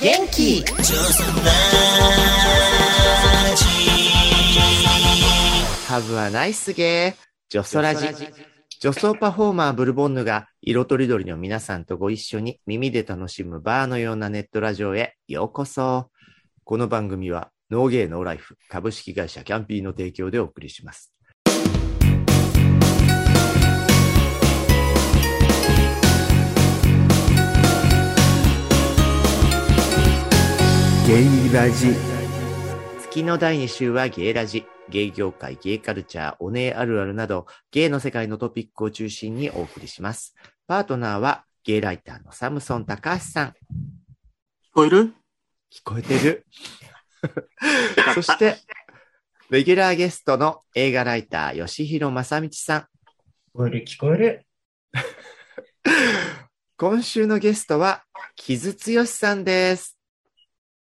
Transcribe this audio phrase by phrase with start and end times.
[0.00, 1.56] 元気ジョスラ
[3.56, 3.64] ジ
[5.88, 7.14] Have a nice day!
[7.48, 8.06] ジョソラジ。
[8.78, 16.10] 女装パフォーマーブルボンヌが色とりどりの皆さんとご一緒に耳で楽しむバーのようなネットラジオへようこそ。
[16.62, 21.10] この番組はノーゲーノーライフ株式会社キャンピーの提供でお送りします。
[31.06, 31.94] ゲイラジ
[33.00, 34.66] 月の第2週はゲイラジ。
[34.88, 40.34] ゲイ業界、ゲイカルチャー、おねえあるあるなど、ゲイの世界のトピックを中心にお送りします。
[40.66, 43.48] パートナーはゲイライターのサムソン高橋さん。
[43.48, 43.52] 聞
[44.72, 45.14] こえる？
[45.72, 46.46] 聞こえてる。
[48.14, 48.58] そして、
[49.50, 52.80] レギュラーゲストの映画ライター、吉弘正道さん。
[52.80, 52.84] 聞
[53.54, 54.46] こえる、聞こえる。
[56.76, 58.04] 今週のゲストは、
[58.36, 59.95] 木津剛さんです。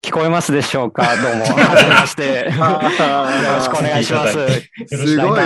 [0.04, 1.04] 聞こえますでしょうか？
[1.16, 1.46] どうも。
[1.58, 2.24] はじめまして。
[2.54, 4.34] よろしくお願いします。
[4.88, 5.42] すごい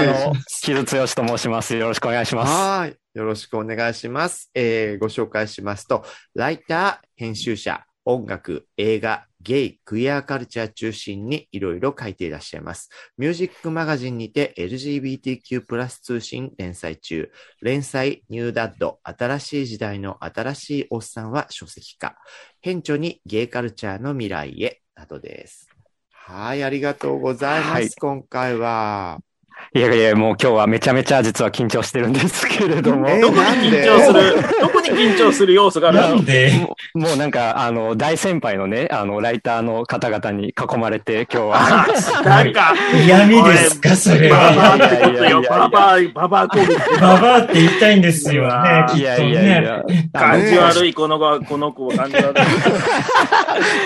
[0.64, 1.76] 木津剛と申します。
[1.76, 2.52] よろしくお願いします。
[2.52, 2.96] はい。
[3.14, 4.50] よろしくお願いします。
[4.56, 12.90] えーご紹介しますと、ライター、編集者、音楽、映画、ゲイ、クイアカルチャー中心にいろいろ書いていらっしゃいます。
[13.18, 17.32] ミュージックマガジンにて LGBTQ+, 通信連載中。
[17.62, 22.18] 連載、ニューダッド、新しい時代の新しいおっさんは書籍化。
[22.60, 25.70] 編著にゲイカルチャーの未来へ、などです。
[26.12, 27.72] はい、ありがとうございます。
[27.72, 29.27] はい今回は。
[29.74, 33.10] いやいや、もう今日はめちゃめちゃ実は緊張してるんですけれども。
[33.10, 36.52] えどこに緊張する、どこに緊張する要素があるなんで、
[36.94, 41.88] もうなんか、あの、大先輩のね、あの、ライターの方々に囲まれて、今日は。
[42.24, 42.74] なんか、
[43.06, 44.88] 嫌味ですか、それババアは。
[44.88, 45.42] ってことよ。
[45.42, 47.02] ババア、ババア攻撃。
[47.02, 50.10] ババアって言いたいんですよね、きっといやいやいやね。。
[50.14, 52.34] 感じ悪い、この子、この子は感じ悪い。
[52.34, 52.42] バ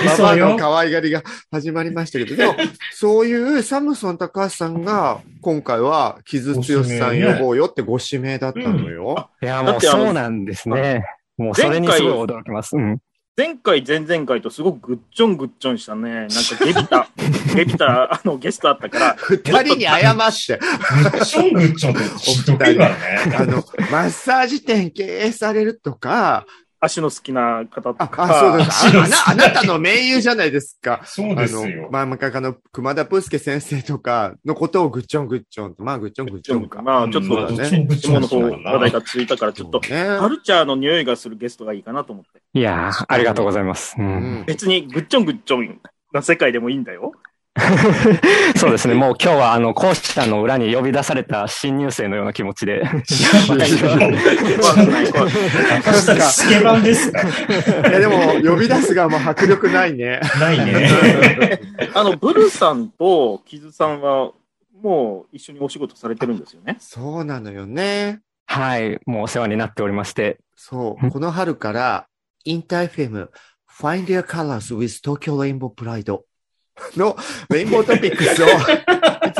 [0.05, 2.55] バアそうよの可愛がりが始まりましたけど、でも、
[2.93, 9.29] そういうサムソン高橋さんが、今回は、木津剛さん呼ぼうよってご指名だったのよ。
[9.41, 11.03] いや、もうだってあのそうなんですね。
[11.37, 12.75] もうそれにすごい驚きます。
[12.75, 12.99] うん。
[13.37, 16.09] 前回、前々回とすごくグッチョングッチョンしたね。
[16.11, 17.07] なんかゲビタ、
[17.55, 22.65] ゲビタ、あの、ゲストあったから、二人に謝って、グッチョングッチョンって。
[23.37, 26.45] あの、マッサージ店経営されるとか、
[26.83, 28.23] 足の好きな方とあ、か。
[28.23, 28.97] あそうです。
[28.97, 31.01] ああなあなたの盟友じゃないですか。
[31.05, 31.89] そうあのですよ、。
[31.91, 36.81] まあ、まあ、あの、熊田プースケ先生とかのことをグッチョングッチョンと、まあ、グッチョングッチョンか。
[36.81, 42.41] まあ、ちょっそうだねと、グッチョングッチョン下の方、話題がついたから、ちょっと、ねカルチャーの匂いがするゲストがいいかなと思って。
[42.53, 43.95] いやー、ありがとうございます。
[43.99, 44.01] う。
[44.01, 44.45] うんん。
[44.47, 45.79] 別にグッチョングッチョン
[46.11, 47.13] な世界でもいいんだよ。
[48.55, 48.93] そうですね。
[48.93, 52.77] もう今日は、あの、校舎の裏に呼び出された新入生のような気持ちで。
[52.79, 52.81] い
[57.91, 60.21] や、でも、呼び出すがもう迫力ないね。
[60.39, 61.59] ないね。
[61.93, 64.31] あの、ブルさんとキズさんは、
[64.81, 66.77] もう一緒にお仕事されてるんですよね？
[66.79, 68.21] そうなのよね。
[68.47, 68.99] はい。
[69.05, 70.39] もうお世話になっておりまして。
[70.55, 71.11] そう。
[71.11, 72.07] この春から、
[72.45, 73.29] インターフェム、
[73.69, 76.17] Find Your Colors with Tokyo Rainbow Pride
[76.95, 77.15] の
[77.49, 78.47] レインボートピックスを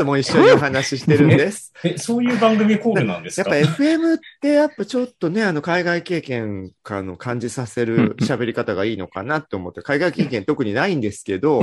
[0.01, 1.71] つも一緒にお話ししてるんです。
[1.83, 3.55] え、そういう番組コールなんですか？
[3.55, 11.59] やっぱ FM ってやっぱちょっとね、あの海外経験からの感じさせる喋り方がいいのかなって思って、海外経験特にないんですけど、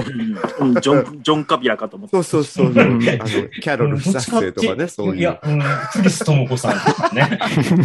[0.61, 2.13] うんジョン、ジョン・カビラかと思って。
[2.17, 5.21] そうそうそう、あの、んキャロル不作生とかね、そういう。
[5.21, 5.63] いや、うん、
[5.93, 7.39] クリス智子さんとかね。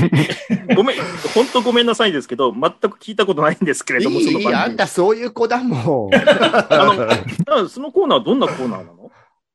[0.76, 0.98] ごめん、
[1.34, 2.62] 本当ごめんなさいですけど、全
[2.92, 4.74] く聞いたことないんですけれども、そのいいいい、あ番組。
[4.76, 6.16] んたそういう子だもん。
[6.16, 9.03] あの、そのコーナーはどんなコーナーなの？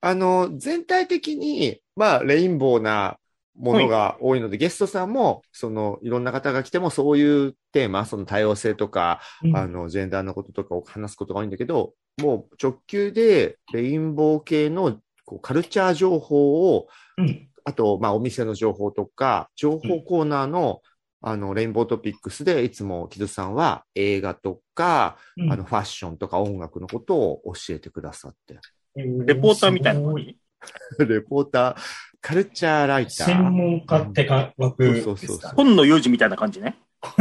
[0.01, 3.19] あの、全体的に、まあ、レインボーな
[3.57, 17.49] ものが多いので、ゲストさんも、その、いろんな方が来ても、そういうテーマ、その多様性とか、うんあの、ジェンダーのこととかを話すことが多いんだけど、もう直球で、レインボー系の、こう、カルチャー情報を、うん。
[17.65, 20.81] あと、まあ、お店の情報とか、情報コーナーの、
[21.21, 28.61] あの、レインボートピックスで、いつも木戸さんは映画とか、うんあの、ファッションとか音楽のことを教えてくださって。
[29.27, 30.37] レポーターみたいな感じ
[31.09, 31.77] レポーター、
[32.21, 33.27] カルチャーライター。
[33.27, 35.53] 専門家ってか枠ですそうそうそうか？
[35.57, 36.77] 本の有事みたいな感じね。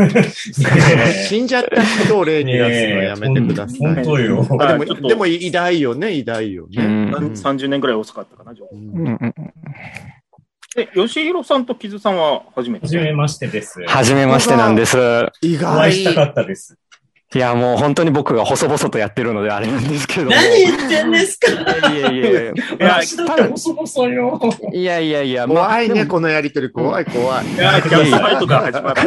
[1.27, 2.59] 死んじゃった人を例に出
[2.89, 3.77] すのやめてください。
[3.79, 4.45] 本当よ。
[4.59, 6.83] あでも、でも偉大よね、偉大よね。
[6.83, 9.33] うんうん30年ぐらい遅かったかな、情報ううんんうん
[10.77, 12.85] え、吉弘さんと木津さんは初めて？
[12.85, 13.81] はじめましてです。
[13.85, 14.97] はじめましてなんです。
[15.41, 16.31] 意お会いしたか外。
[16.31, 16.77] ったです。
[17.35, 20.31] いや、もう本当に僕が細々とやってるのであれなんですけども。
[20.31, 21.51] 何言ってんですか？
[21.89, 22.53] いやいやいや。
[22.79, 24.39] 私だって細々よ。
[24.71, 26.71] いやいやいや、まあ怖いね、このやりとり。
[26.71, 27.53] 怖い、怖い。
[27.53, 29.01] いや、キャンプファイ始まる。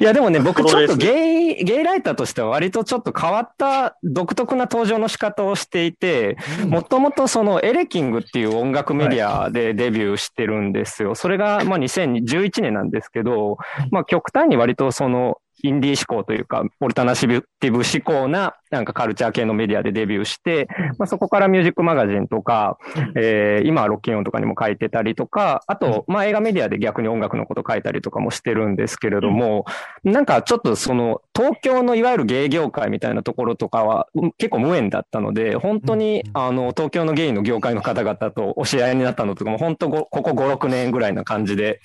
[0.00, 11.14] いや、でもね、僕ちょっとゲイ、ゲイライターとしては割とちょっと変わった独特な登場の仕方をしていて、もともとそのエレキングっていう音楽メディアでデビューしてるんですよ。
[11.14, 13.58] それがまあ2011年なんですけど、
[13.90, 20.66] まあ極端に割とそのインディー思考というか、オルタナティブ思考ななんかカルチャー系のメディアでデビューして、
[20.98, 22.78] まあそこからミュージックマガジンとか、
[23.14, 29.66] えー今はロッキンオンとかにも書いてたりとか、あと、まあ映画メディアで逆に音楽のこと書いたりとかもしてるんですけれども、
[30.04, 41.80] なんかちょっとその東京のいわゆる芸業界みたいなところとかはうん結構無縁だったので、本当にあの東京のゲイの業界の方々とお知合いになったのとかも本当ごここ5、6年ぐらいな感じで。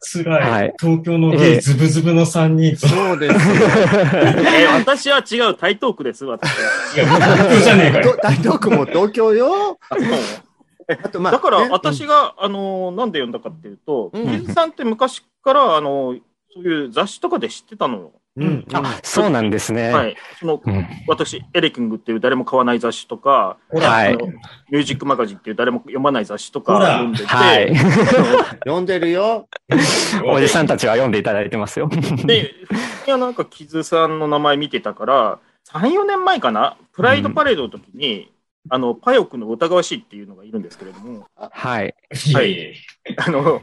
[0.00, 0.50] 辛い。
[0.50, 2.88] はい東京のゲイズブズブの3人と。
[2.88, 3.40] そうですよ。
[3.54, 6.56] えー私は違う、台東区です、私は。
[6.94, 8.12] いや、東京じゃねえかよ。
[8.12, 9.78] と大東区も東京よ。
[11.02, 16.20] あと、まあ、だからね私が、あのーなんで読んだかっていうと、うんさんって昔から、あのー
[16.54, 18.12] そういう雑誌とかで知ってたのよ。
[18.38, 18.76] うん、うん。
[18.76, 19.90] あ、そうなんですね。
[19.90, 20.16] はい。
[20.38, 24.26] その、うん私、エレキングっていう誰も買わない雑誌とか、ほはいあの
[24.70, 27.76] ミュージックマガジンっていう誰も読まない雑誌とか読んでて、はい。
[28.64, 29.48] 読んでるよ。
[30.26, 31.88] おじさんたちは読んでいただいてますよ。
[32.24, 32.54] で、
[33.06, 35.38] いや、なんか、キズさんの名前見てたから、
[35.68, 38.30] 3、4年前かな、プライドパレードの時に、
[38.70, 41.94] あの、パヨクの疑わしいっていうのがいるんですけれども、はい。
[42.26, 42.74] いやいやい
[43.18, 43.60] あの、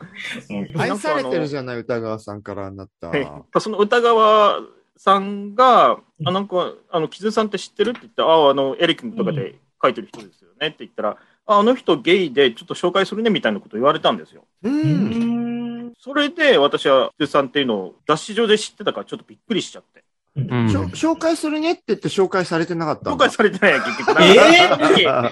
[0.78, 3.12] 愛されてるじゃない、歌川さんからあなた。
[3.60, 4.60] その歌川
[4.98, 11.18] さんが、あ、なんか、あの、キズさんって知ってるって言って、あ、あの、エレキングとかで書いてる人ですよねって言ったら、
[11.48, 14.46] ああの人ゲイでちょっと紹介するねみたいなこと言われたんですよ。
[14.64, 14.70] う。
[14.70, 15.94] うんん。
[16.00, 20.04] それで私はキズさんっていうのを雑誌上で知ってたからちょっとびっくりしちゃって。
[20.36, 24.24] うん紹介するねって言って紹介されてなかった紹介されてないや結局。
[24.24, 24.36] え
[24.68, 25.30] なん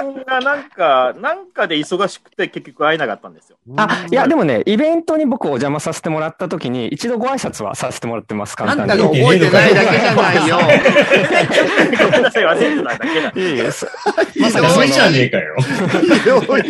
[0.00, 3.56] さんがなんか、なんかで忙しくて結局会えなかったんですよ。
[3.76, 8.94] あ、いや、でもね、イベントに僕お邪魔させてもらった時に、一度ご挨拶はさせてもらってます、あ簡単に。
[8.94, 10.58] んたが覚えてないだけじゃないよ。
[12.04, 13.28] ごめんなさい、忘れてただけだ。
[13.28, 13.86] いえいえそ
[14.40, 15.56] まさかそれじゃねえかよ。
[15.58, 16.62] ひどい。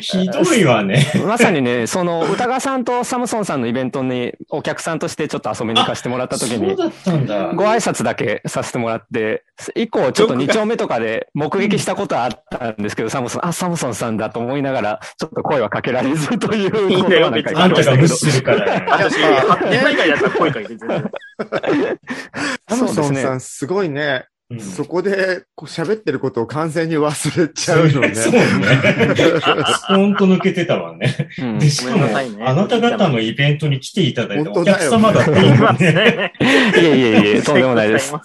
[0.00, 1.12] ひどいわね。
[1.26, 7.52] まさにね、その、歌川さんとサムソンさんのイベントにお客さんとしてちょっと遊びに行かせてもらった時に、そうだったんだ。
[7.54, 18.84] ご挨拶だけさせてもらって、以降ちょっと2丁目とかで目撃したことはあったんですけど、サムソン、あ、サムソンさんだと思いながら、ちょっと声はかけられずということはなんかあんたが無視すするからよ。
[18.88, 21.10] 私、8年以外だったら声かけて全然。
[22.68, 24.26] サムソンさんすごいね。
[24.52, 28.14] うんそこでこう喋ってることを完全に忘れちゃうのね。
[28.14, 28.40] そうね。
[29.88, 31.30] ほんと抜けてたわね。
[31.38, 32.12] うんで、しかも、ね
[32.44, 35.88] あなた方のイベントに来ていただいたお客様だった言いまもんね。
[35.88, 36.32] すね。
[36.40, 38.10] いえいえいえ、とんでもないです。
[38.10, 38.20] そう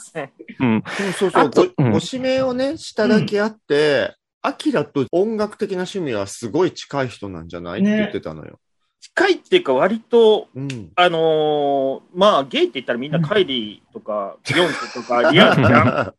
[1.14, 8.60] そうそうごご指名をね、しただけあって、アキラと音楽的な趣味はすごい近い人なんじゃない、ねって言ってたのよ。
[9.00, 10.92] 近いっていうか割と、うん。
[10.96, 16.14] あのーまあ、ゲイって言ったらみんなカイリーとか、ビヨンセとか、 リアンじゃん。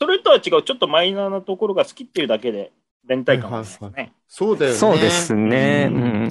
[0.00, 2.72] それとは違う、ちょっとマイナーなところが好きっていうだけで、
[3.06, 4.12] 連帯感がありますね。
[4.28, 4.78] そうだよね。
[4.78, 5.88] そうですね。
[5.90, 6.28] ううんん。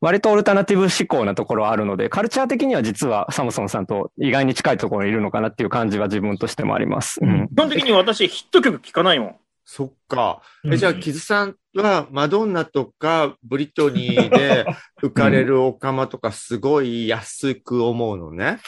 [0.00, 7.20] 割とオルタナティブ思考なところはあるので、カルチャー的には実はサムソンさんと意外に近いところにいるのかなっていう感じは自分としてもあります。
[7.22, 7.48] うん。
[7.48, 9.36] 基本的に私、ヒット曲聴かないもん。
[9.64, 10.42] そっか。
[10.64, 14.66] うんえじゃあ、キズさんはマドンナとかブリトニーで
[15.02, 18.58] 浮かれるオカマとかすごい安く思うのね。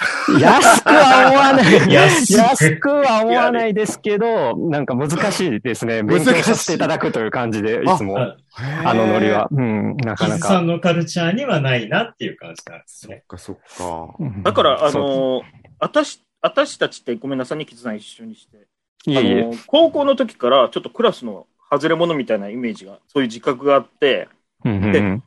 [0.41, 1.75] 安くは思わない。
[1.93, 6.03] 安くは思わないですけど、なんか難しいですね。
[6.03, 8.19] 勉強させていただくという感じで、いつも。
[8.19, 8.37] あ
[8.85, 9.49] あのノリは。
[9.51, 10.37] うん、なかなか。
[10.37, 13.25] キズさんのカルチャーにはないなっていう感じなんですね。
[13.29, 14.15] そっかそっか。
[14.19, 18.67] うんだから、あのー私、私たちってごめんなさいね、キズさん一緒にして。
[19.07, 19.43] いえいえ。
[19.43, 24.29] あのー高校の時からちょっとクラスの外れ者みたいなイメージが、そういう自覚があって、
[24.65, 25.23] うんうんうん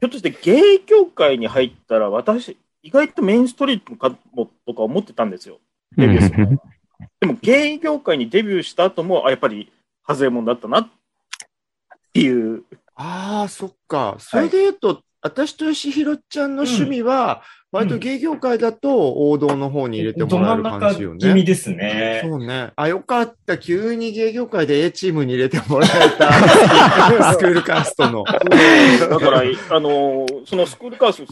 [0.00, 5.58] ひょっとしてゲイ協会に入ったら、私、意外とメインストリートかもとか思ってたんですよ。
[5.96, 6.58] デビューする前
[7.20, 9.72] でも、ゲイ業界にデビューした後も、あ、やっぱり、
[10.06, 10.88] 外れ者だったなっ
[12.12, 12.62] ていう。
[12.94, 14.16] ああ、そっか。
[14.20, 21.42] それで言うと、私と吉弘ちゃんの趣味は、割と芸業界だと王道の方に入れてもらえる感じよね。
[21.44, 22.22] ですね。
[22.24, 22.72] そうね。
[22.76, 23.58] あ、よかった。
[23.58, 26.32] 急に芸業界で A チームに入れてもらえた。
[27.34, 28.24] スクールカーストの。
[28.24, 31.26] だから、あのーそのスクールカース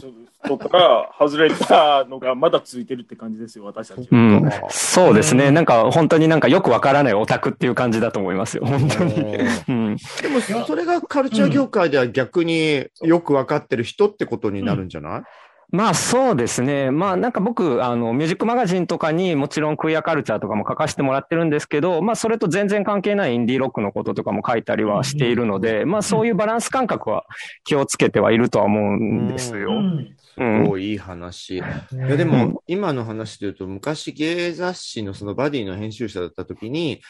[0.47, 4.05] トから外れたのがまだ続いてるって感じですよ、私たちは。
[4.11, 5.49] うん、そうですね。
[5.49, 8.65] なんか本当になんかよくわからないオタクっていう感じだと思いますよ。
[8.65, 9.15] 本当に。
[9.67, 9.97] うん。
[10.21, 15.23] でも、それがカルチャー業界では逆によくわかってる人ってことになるんじゃない、
[15.69, 16.91] まあそうですね。
[16.91, 27.25] まあなんか僕、あの、ミュージックマガジンとかにもちろんクイアカルチャーとかも書かせてもらってるんですけど、まあそれと全然関係ないインディーロックのこととかも書いたりはしているので、まあそういうバランス感覚は
[27.65, 29.71] 気をつけてはいるとは思うんですよ。
[29.71, 30.69] うんうん。
[30.69, 31.57] おいい話。
[31.57, 37.01] いやでも、今の話で言うと、昔芸雑誌のそのバディの編集者だった時に、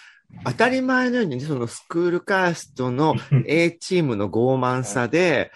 [0.43, 3.15] 当たり前のように、そのスクールカーストの
[3.47, 5.51] A チームの傲慢さで、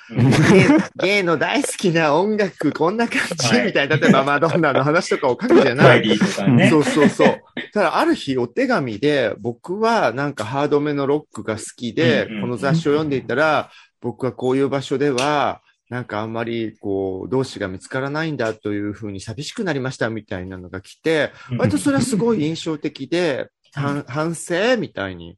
[0.96, 6.08] ゲイの大好きな音楽、こんな感じはいみたいな、例えばマドンナの話とかを書くじゃない。
[6.48, 6.70] ね。
[6.70, 7.42] そうそうそう。
[7.74, 13.70] ただ、ある日、お手紙で、僕はなんかハードめのロックが好きでこの雑誌を読んでいたら、
[14.02, 25.38] 僕はこういう場所では、なんかあんまり、こう、同志が見つからないんだというふうに寂しくなりましたみたいなのが来て、割とそれはすごい印象的で、反反省みたいに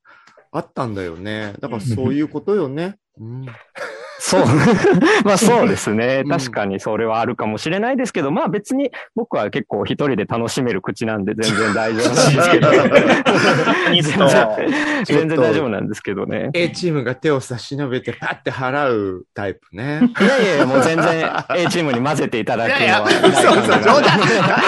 [0.51, 1.53] あったんだよね。
[1.59, 2.97] だからそういうことよね。
[3.19, 3.45] うん。
[4.25, 4.45] そう。
[5.25, 6.27] まあそうですねう。
[6.27, 12.71] ん確かにそれはあるかもしれないですけど、まあ別に僕は結構一人で楽しめる口なんで全然 大丈夫なんですけど。
[15.03, 16.51] 全然大丈夫なんですけどね。
[16.53, 19.99] A チームが手を差し伸べてパッて払うタイプね。
[20.21, 23.03] いやいやいや、もう全然 A チームに混ぜていただくのは。
[23.03, 23.19] 嘘
[23.51, 24.21] 嘘、冗談。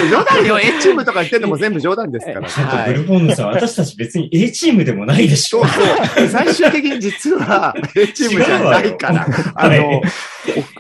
[0.10, 0.60] 冗談よ。
[0.60, 2.50] A チームとか言ってんのも全部冗談ですから。
[2.50, 5.70] はいブルボンヌさん、私たち別に A チームでもないでしょそう。
[6.18, 6.28] そう。
[6.28, 9.26] 最終的に実は A チームじゃないから。
[9.54, 10.02] あ のはい、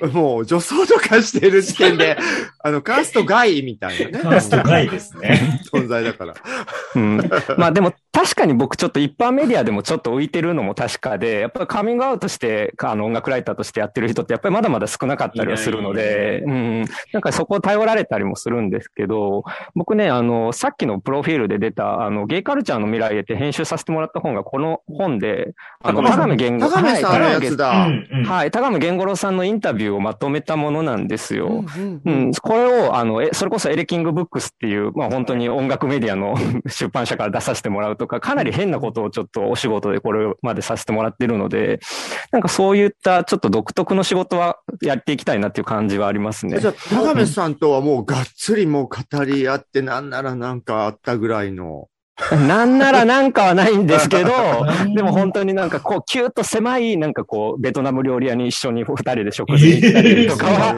[0.01, 2.17] お もう女装とかしてる時点で、
[2.63, 4.23] あの、カースト外みたいなね。
[4.23, 5.61] カースト外ですね。
[5.71, 6.33] 存在だから。
[6.95, 7.17] うん。
[7.57, 16.85] まあでも確かに僕ちょっと一般メディアでもちょっと浮いてるのも確かで、やっぱりカミングアウトして、あの音楽ライターとしてやってる人ってやっぱりまだまだ少なかったりはするので、うん。
[17.13, 19.43] なんかそこを頼られたりもするんですけど、
[19.75, 25.53] 僕ね、あの、さっきのプロフィールで出た、あの、ゲイカルチャーの未来へって編集させてもらった本がこの本で、
[25.83, 27.89] あの、高田上源五高めさんのやつうだ。
[28.25, 31.65] はい、田上源五郎さんのインタビューをまとめたものなんですよ。
[31.77, 32.09] うんう。
[32.27, 36.35] ん、これを、あの、え、それこそエレキングブックスっていう、まあ本当に音楽メディアの
[36.65, 41.81] 出版社から出させてもらうとか、かなり変なことをちょっとお仕事でこれまでさせてもらってるので、
[42.31, 46.65] なんかそういったちょっと独特の仕事はやっていきたいなっていう感じはありますねじ。
[46.65, 51.89] ゃあ、高めさんとはもうがっつりもう語り合って、なんならなんかあったぐらいの。
[52.47, 54.31] なんならなんかはないんですけど
[54.85, 60.75] うん、 でも本当になんかこう、キューッと狭い、なんかこう、ベトナム料理屋に一緒に二人で食事に行ったりとかは、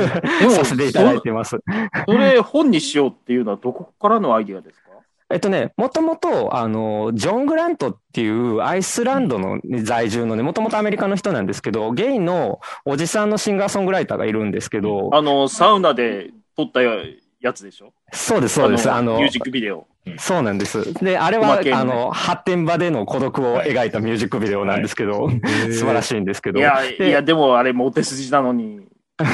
[0.50, 1.58] させていただいてます。
[2.06, 4.88] それ本にしようっていうのはどこからのアイディアですか？
[5.30, 17.92] えっとね、もともと、あの、ジョン・グラントっていうアイスランドの在住のね、もともとアメリカの人なんですけど、ゲイのおじさんのシンガーソングライターがいるんですけど、あの、サウナで撮ったやつでしょ？
[18.10, 18.90] そうです、そうです。
[18.90, 19.86] あのミュー、ジックビデオ。
[20.18, 20.94] そうなんです。
[20.94, 26.02] で、あれは、ねあの、発展場での孤独を描いたミュージックビデオなんですけど、素晴らい。
[26.02, 26.58] しいんですけど。
[26.58, 28.80] いや、でいや、でもあれ、モテ筋なのに。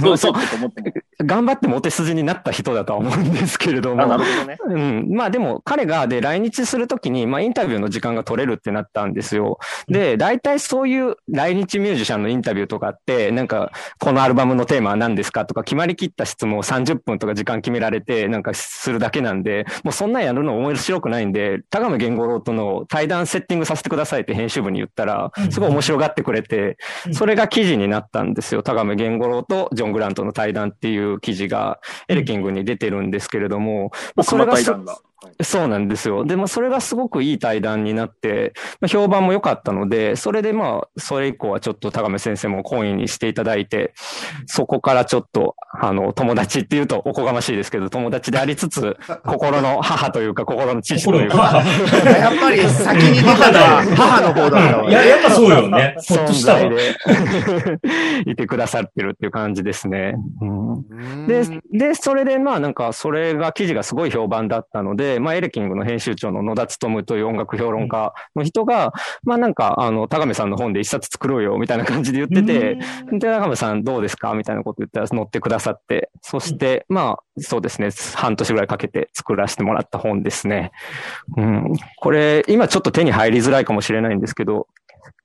[0.02, 0.34] どうそそう。
[1.24, 4.02] 頑張ってモテ筋になった人だとは思うんですけれども。
[4.02, 4.56] あ、なるほどね。
[4.66, 5.08] うん。
[5.10, 9.58] まあでも、彼が、で、来日するときに、まあインタビューの時間が取れるってなったんですよ。
[9.88, 26.78] で、大体そういう来日ミュージシャンのインタビューとかって、なんか、このアルバムのテーマは何ですかとか、決まりきった質問を30分とか時間決められて、なんかするだけなんで、もうそんなんやるの面白くないんで、田上源五郎との対談セッティングさせてくださいって編集部に言ったら、すごい面白がってくれて、
[27.12, 28.62] それが記事になったんですよ。
[28.62, 34.98] 田上源五郎とジョン・グラントの対談っていう記事がエレキングに出てるんですけれども、まあ奥間対談が。
[35.23, 36.25] はいそうなんですよ。
[36.25, 43.94] で、まあ、それがすごくいい対談になって、まあ、評判も良かったので、それでまあ、それ以降はちょっと高め先生も懇意にしていただいて、
[44.47, 51.62] そこからちょっと、あの、友達っていうとおこがましいですけど、友達でありつつ、 心の母というか、心の父というか、
[52.04, 55.97] やっぱり先に出たのは 母の方だったわいや、やっぱそうよね。
[56.09, 56.71] ほっと存したわ在。
[56.71, 56.94] で
[58.30, 60.14] いてくださってるっていう感じですね。
[60.40, 61.42] うんうんで、
[61.73, 68.92] で、それでまあなんか、それが記事がすごい評判だったので、まあエレキングの編集長の野田務という音楽評論家の人が、
[69.23, 72.78] まあなんか、あの、高めさんの本で一冊作ろうよ、みたいな感じで言ってて、
[73.12, 74.35] で、高めさんどうですか？
[74.35, 80.73] みたいなこと言ったら乗ってくださって、そして、まあ、そうですね、半年ぐらいかけて作らせてもらった本ですね。
[81.37, 81.73] うん。
[81.99, 84.68] これ、今ちょっと手に入りづらいかもしれないんですけど、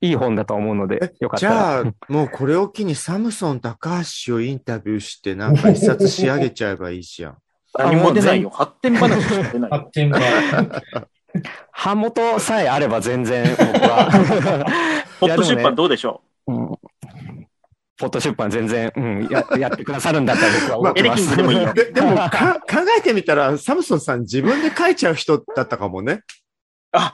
[0.01, 1.79] いい本だと思うので、よかったじら。
[1.79, 7.37] ゃあ、もうこれを機にサムソン高橋をインタビューして、なんか一冊仕上げちゃえばいいじゃん。
[7.77, 8.49] 何も出ないよ。
[8.49, 9.71] 発展話しか出ない。
[9.71, 10.19] 発展が。
[11.83, 14.09] 版元さえあれば全然僕は。
[15.19, 16.77] ポット出版どうでしょうん
[17.99, 21.23] ポット出版全然、うん、ややってくださるんだったら僕は思ってます。
[21.23, 21.73] キングでもいいよ。
[21.73, 26.21] ででもか、 考えてみたら、サムソンさん自分で書いちゃう人だったかもね。
[26.93, 27.13] あ、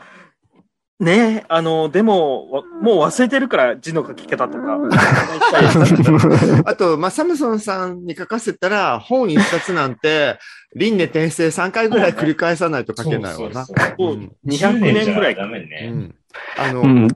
[0.98, 4.80] ねえ、あの、でも、わもう忘れてるから字の書き方とか。
[6.66, 10.40] あと、まあ、サムソンさんに書かせたら、本一冊なんて、
[10.74, 13.66] 輪廻転生3回ぐらい繰り返さないと書けないわな。
[13.66, 15.88] そうそうそうもううん200年ぐらいダメうね。
[15.90, 16.16] ん。
[16.58, 17.08] あの、うん。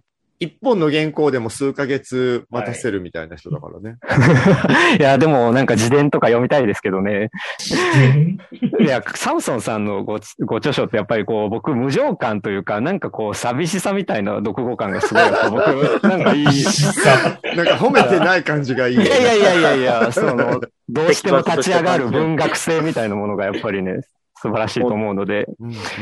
[0.41, 3.97] 一本の原稿でも数ヶ月待たせるみたいな人だからね。
[4.97, 7.29] いや、でもなんか自伝とか読みたいですけどね。
[8.79, 16.43] いや、サムソンさんのごご著書ってやっぱりこう、僕、無情感というか、なんかこう、寂しさみたいな読後感がすごい僕、なんかいい。
[16.43, 19.09] いなんか褒めてない感じがいいよね。
[19.09, 24.03] や いやいやいやいや、その、どうしても立ち上がる文学性みたいなものがやっぱりね、
[24.41, 25.47] 素晴らしいと思うので。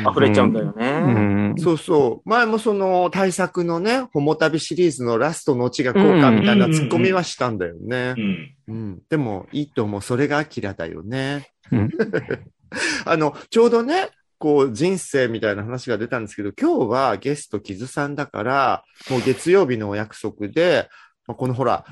[0.09, 1.53] 溢れちゃうんだようね。
[1.53, 1.55] ん。
[1.57, 2.29] そうそう。
[2.29, 8.21] 前もその対策のね、ホモ旅シリーズのラストのオチがこうかみたいなツッコミはしたんだよねう。
[8.21, 8.55] ん。
[8.67, 9.01] うん。
[9.09, 10.01] でもいいと思う。
[10.01, 11.49] それがアキラだよね。
[11.71, 11.89] うん
[13.05, 20.89] あの、ちょうどね、こう人生みたいな話が出たんですけど、今日はゲストキズさんだから、もう月曜日のお約束で、
[21.27, 21.85] まあこのほら、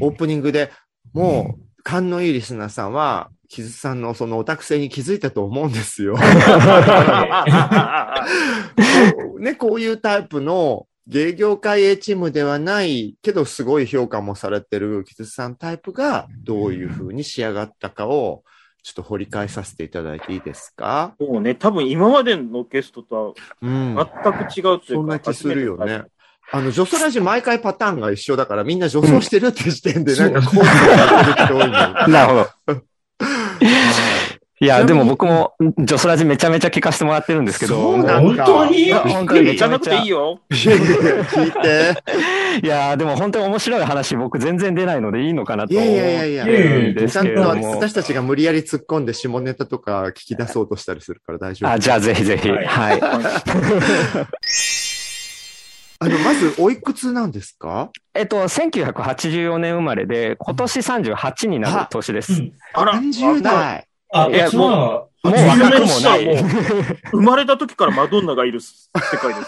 [0.00, 0.72] オープニングで
[1.12, 6.16] もう、勘のいいリスナーさんは、キズさんのそのオタク性に気づいたと思うんですよ。
[9.38, 18.42] ね、こういうタイプの芸業界 A チームではないけどすごい評価もされてるキズさんタイプがどういう風に仕上がったかを
[18.82, 21.14] ちょっと掘り返させていただいていいですか？
[21.20, 23.94] もうね、多分今までのゲストとうん。
[23.94, 24.84] は全く違うというか。
[24.94, 26.04] そんな気するよね。
[26.50, 32.08] あの、女装ラジ毎回パターンが一緒だからみんな女装してるって時点でなんかこういうのが出てる人多いのよ。
[32.08, 32.82] なるほど。
[34.60, 37.74] いや、でも僕も、ジョスラジめちゃめちゃ聞かせてもらってるんですけど。
[37.74, 38.78] そうなんだ本当に？
[38.84, 40.08] いや本当にめちゃめちゃいい。
[40.08, 40.38] よ。
[40.50, 41.96] 聞いて。
[42.62, 47.70] いや、でも本当に面白い話僕全然出ないのでいいのかなとい思やいやいやいやちゃんとけれども。
[47.72, 51.70] 私たちが無理やり突っ込んで下ネタとか聞き出そうとしたりするから大丈夫。
[51.70, 52.48] あ、じゃあぜひぜひ。
[52.48, 53.00] はいはい。
[56.02, 57.90] あの、まず、おいくつなんですか？
[58.14, 62.42] えっと、1984年生まれで、今年38になる年です。
[62.74, 63.86] あら、?30 代。
[64.12, 66.26] あ、いやそうもう若くもない。
[66.26, 66.36] もう
[67.12, 69.40] 生まれた時からマドンナがいる世界で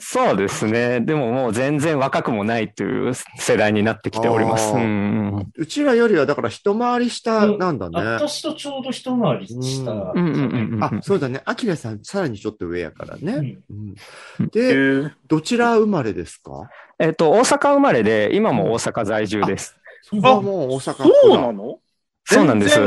[0.00, 1.00] そうですね。
[1.02, 4.72] でももう全然若くもないという世代になってきております。
[4.74, 8.00] うんうちらよりは、だから一回り下なんだね。
[8.02, 9.92] 私とちょうど一回りした。
[9.92, 11.42] うんうんうんうんうんあ、そうだね。
[11.44, 13.58] アキラさん、さらにちょっと上やからね。
[13.70, 13.94] うん
[14.40, 16.70] うんへで、ーどちら生まれですか？
[16.98, 19.76] えっと、大阪生まれで、今も大阪在住です。
[20.02, 21.78] そこはもう大阪そうなの？
[22.24, 22.80] そうなんです。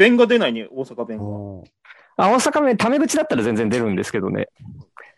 [0.00, 1.20] 弁が出ないね、大阪弁
[2.16, 4.48] あ、大阪弁、タメ口だったら全然出るんですけどね。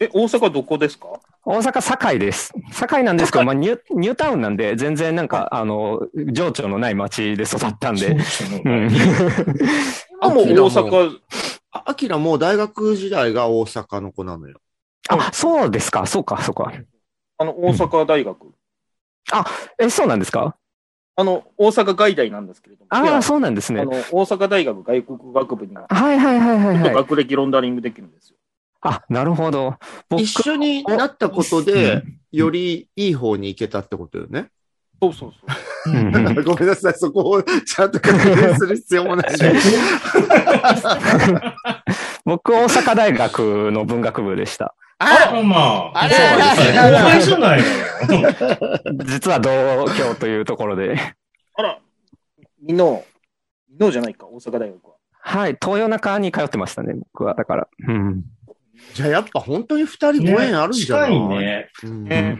[0.00, 1.06] え、大阪どこですか？
[1.44, 2.52] 大阪堺です。
[2.72, 8.16] 堺なんですけど、まあニュー、ニュータウンなんで、全然なんか、あの、情緒のない街で育ったんで。
[8.64, 8.90] うん。
[10.20, 11.16] あ、もう大阪、
[11.70, 14.60] あアキラもう大学時代が大阪の子なのよ。
[15.08, 16.72] あ、そうですか、そうか、そうか。
[17.38, 18.52] あの、大阪大学。
[19.78, 20.56] え、そうなんですか？
[21.14, 22.86] あの、大阪外大なんですけれども。
[22.90, 23.90] ああ、そうなんですねあの、。
[23.90, 26.94] 大阪大学外国語学部には、はいはいはいはいはい。
[26.94, 28.36] 学歴ロンダリングできるんですよ。
[28.80, 29.76] あ、なるほど。
[30.08, 34.48] 僕一緒になったことで、よりいい方に行けたってことよね。
[35.02, 35.38] そうそうそ
[35.90, 35.92] う。
[36.44, 39.54] ごめんなさい、そこをちゃんと確認する必要もないね。
[42.24, 44.76] 僕、大阪大学の文学部でした。
[45.04, 45.56] あらま
[45.94, 46.02] あ。
[46.04, 47.60] あれそうですねあれ後輩じゃない。
[49.06, 49.50] 実は同
[49.86, 50.96] 郷というところで。
[51.54, 51.78] あら、
[52.62, 53.04] 美濃、
[53.68, 54.94] 美濃じゃないか、大阪大学は。
[55.24, 57.34] はい、東洋中に通ってましたね、僕は。
[57.34, 57.68] だから。
[57.88, 58.24] うん。
[58.94, 61.70] じゃあやっぱ本当に二人ご縁あるんじゃない、近いね。
[61.84, 62.38] うんね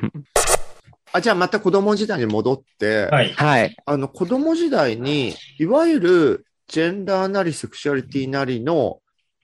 [1.14, 3.32] あ、じゃあまた子供時代に戻って、はい。
[3.34, 3.76] はい。
[3.84, 9.00] あの子供時代に、いわゆるジェンダーなりセクシュアリティなりの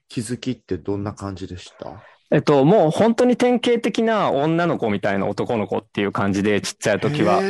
[0.08, 2.02] 気づきってどんな感じでした？
[2.30, 7.40] えっと、もう本当に典型的な女の子みたいな男の子っていう感じで、ちっちゃい時は。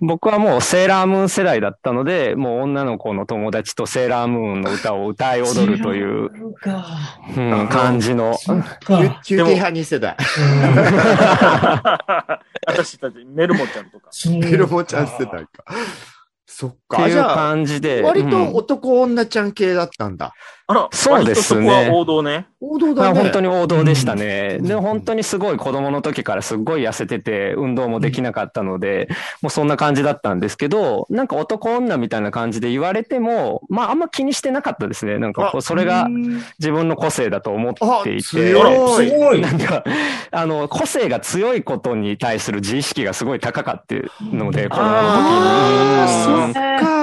[0.00, 6.84] 僕はもうセーラームーン世代だったので、もう女の子の友達とセーラームーンの歌を歌い踊るという、そうか。
[7.36, 8.36] うん、感じの。
[8.36, 9.20] そっキュか。
[9.24, 10.16] キューティー派2世代。
[12.66, 14.08] 私たち、メルモちゃんとか。
[14.10, 15.64] そうかメルモちゃん世代か。
[16.46, 17.06] そっってか。
[17.06, 18.02] いうじゃあ、感じで。
[18.02, 20.32] 割とうん男女ちゃん系だったんだ。
[20.68, 22.48] あら、そうですね割とそこは王道ね。
[22.60, 23.14] 王道だね。
[23.14, 24.56] まあ本当に王道でしたね。
[24.60, 29.08] うんで、本当にすごい子供の時からすっごい痩せてて、運動もできなかったので、
[29.42, 35.18] もうそんな感じだったんですけど、なんか男女みたいな感じで言われても、まああんま気にしてなかったですね。
[35.18, 36.08] なんかこう、それが
[36.58, 38.26] 自分の個性だと思っていて。
[38.26, 39.40] あ強いすごい。
[39.40, 39.84] なんか、
[40.32, 43.94] あの、個性が強いことに対する自意識がすごい高かった
[44.34, 46.54] ので、子供ああ、の時に。
[46.54, 46.96] そっか。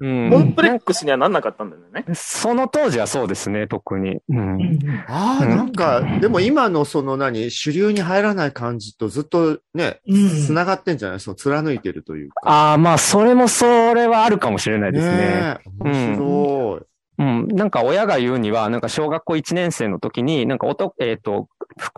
[0.00, 2.04] うんコンプレックスにはなんなかったんだよね。
[2.14, 4.18] その当時はそうですね、特に。
[4.28, 4.78] うん。
[5.08, 11.20] ああ、うんなんか、でも今のその何、主流に入らない感じとずっとね、うん繋がってんじゃない？
[11.20, 12.34] そう、貫いてるというか。
[12.44, 15.16] ああ、まあ、それもそれはあるかもしれないですね。
[15.16, 16.86] ねえ面白い。
[17.20, 17.48] うん。
[17.48, 21.48] なんか親が言うには、なんか小学校1年生の時に、なんか音、えっ、と、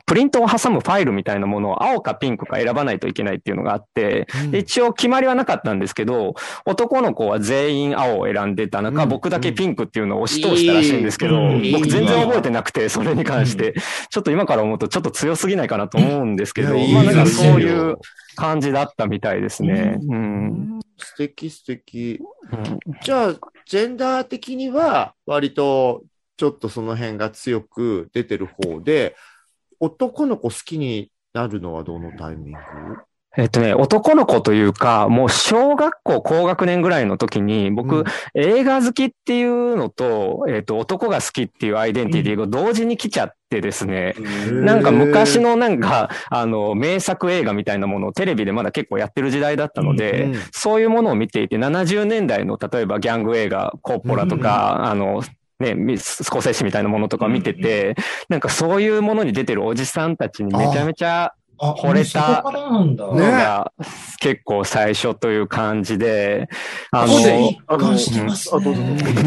[0.07, 9.09] プリントを挟むファイルみたいなものを青かピンクか選ばないといけないっていうのがあって、で一応決まりはなかったんですけど、男の子は全員青を選んでた中、うん。
[9.09, 11.37] 僕だけピンクっていうのを押し通したらしいんですけど、
[11.73, 13.75] 僕全然覚えてなくて、それに関して、
[14.11, 17.97] ちょっと今から思うとちょっと強すぎないかなと思うんですけど、まあなんかそういう
[18.37, 19.99] 感じだったみたいですね。
[20.09, 20.81] うん。
[20.97, 22.21] 素敵素敵。
[22.53, 22.79] うん。
[23.03, 23.35] じゃあ、
[23.67, 26.03] ジェンダー的には、割と、
[26.37, 29.15] ちょっとその辺が強く出てる方で、
[29.81, 32.59] 男の子好きになるのはどのタイミング？
[33.37, 38.05] えっとね、男の子というか、もう小学校高学年ぐらいの時に、僕、うん。
[38.35, 44.17] 映画好きっていうのと、えっと、男が好きっていうアイデンティティが同時に来ちゃってですね、
[44.51, 55.23] なんか昔のなんか、あの、名作映画みたいなものをテレビでまだ結構やってる時代だったので、うんそういうものを見ていて、70年代の例えばギャング映画、コッポラとか、あの、
[55.61, 57.95] ね、ミスコセッシみたいなものとか見てて、
[58.29, 62.43] なんかそういうものに出てるおじさんたちにめちゃめちゃあ、惚れた。
[62.43, 63.71] のが
[64.19, 66.49] 結構最初という感じで、
[66.91, 67.13] あの。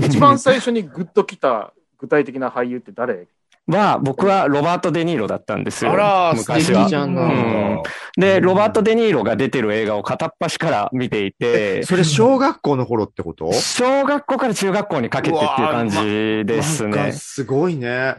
[0.05, 3.27] 一番最初にグッときた具体的な俳優って誰？
[3.67, 5.91] は、僕はロバート・デ・ニーロだったんですよ。
[5.93, 6.81] あら、素昔は。
[6.83, 6.95] 敵じ。
[6.95, 7.25] ゃんうな。
[7.27, 7.83] ん。
[8.17, 13.51] で、ロバート・デ・ニーロが出てる映画を片っ端から見ていて、それ小学校の頃ってこと？
[13.53, 16.97] 小学校から中学校にかけてっていう感じですね。
[16.97, 17.13] なんか。
[17.13, 18.15] すごいね。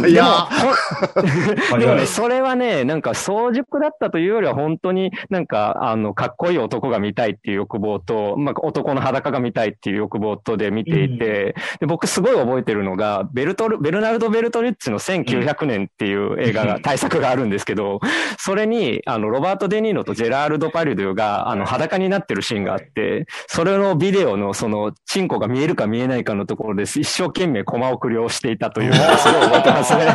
[0.00, 0.48] うん、いや。
[1.78, 18.00] でも ね、それはね、なんか早熟だったというよりは本当になんか、あの、かっこいい男が見たいっていう欲望と、まあ、男の裸が見たいっていう欲望とで見ていて、で僕すごい覚えてるのが、ベルトル、ベルナルド・ベルトリッチの1900年っていう映画が、大作があるんですけど、
[18.38, 27.00] それに、あの、ロバート・デ・ニーノとジェラールド・パリュドゥが、あの、裸になってるシーンがあって、それのビデオの、その、チンコが見えるか見えないかのところです。
[27.00, 30.06] 一生懸命コマ送りをしていたというのがすごい覚えてますね。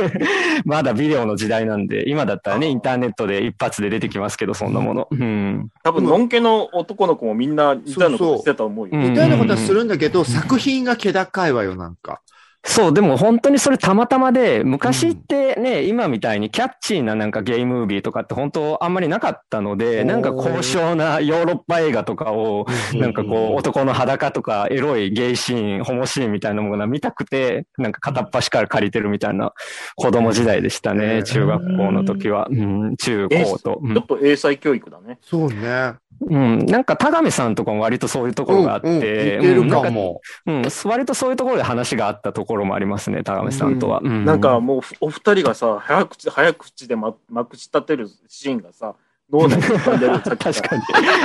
[0.64, 5.08] まだビデオの時代なんで、今だったらね、インターネットで一発で出てきますけど、そんなもの。
[5.10, 5.68] うん。
[5.82, 8.90] 多分、のんけの男の子もみんな似たようなことしてたと思うよ。
[8.94, 12.20] うん似たようなことはするんだけど、作品が気高いわよ、なんか。
[12.66, 29.52] そう、でも本当にそれたまたまで、昔ってね、今みたいにキャッチーななんかゲイムービーとかって本当あんまりなかったので、なんか高尚なヨーロッパ映画とかを、なんかこう男の裸とかエロいゲイシーン、ホモシーンみたいなものが見たくて、なんか片っ端から借りてるみたいな
[29.96, 32.48] 子供時代でしたうんね、中学校の時は。
[32.50, 33.80] うん、中高と。
[33.82, 35.18] うんちょっと英才教育だね。
[35.20, 35.94] そうね。
[36.28, 40.20] うん、なんか田上さんとかも割とそういうところがあっうんうんうんなんかも。
[40.46, 44.00] うん、割とそういうところで話があったところもありますね、田上さんとは。
[44.02, 48.94] うんなんかもうお二人がさ、早口、早口でままくし立てるシーンがさ、
[49.30, 50.00] 脳内に浮かん
[50.36, 50.82] 確かに。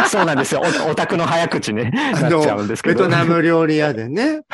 [0.07, 0.62] そうなんですよ。
[0.88, 2.95] おオタクの早口ね、あ なっちゃうんですけど。
[2.95, 4.41] ベトナム料理屋でね。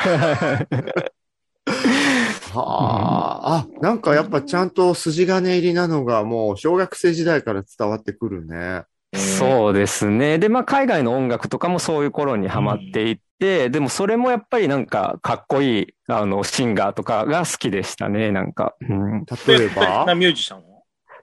[2.52, 8.82] はあ、あ、なんかやっぱちゃんと筋金入りなのがもう小学生時代から伝わってくるね。
[9.16, 10.38] そうですね。
[10.38, 18.74] で、まあ、海外の音楽とかもそういう頃にハマっていって、でもそれもやっぱりなんかかっこいい、あの、シンガーとかが好きでしたね、なんか。
[18.80, 20.04] うん、例えば？
[20.06, 20.64] なミュージシャンは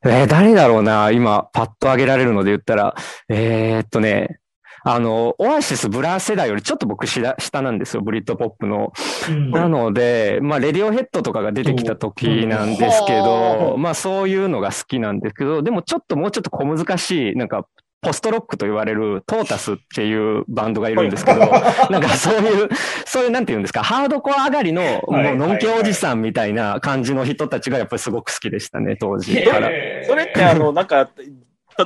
[0.05, 2.95] えー誰だろうな、今、パッと挙げられるので言ったら、
[3.29, 4.39] えーっとね、
[4.85, 8.91] あの、オアシスブラー世代よりちょっと僕下下なんですよ、ブリッドポップの。
[9.29, 9.51] うん。
[9.51, 13.23] なので、まあ、レディオヘッドとかが出てきた時なんですけうん。
[13.23, 17.65] ど、まあ、そういうのが好きなんですけど、でもちょっともうちょっと小難しい、なんか、
[18.03, 21.39] ポストロックと言われるトータスっていうバンドがいるんですけど、
[21.89, 22.69] なんかそういう、
[23.05, 29.69] そういうなんて言うんですか、ハードコア上がりの、もう、はいのんけおじさんみたいな感じの人たちがやっぱりすごく好きでしたね、当時から。
[30.05, 31.09] それってあの、なんか、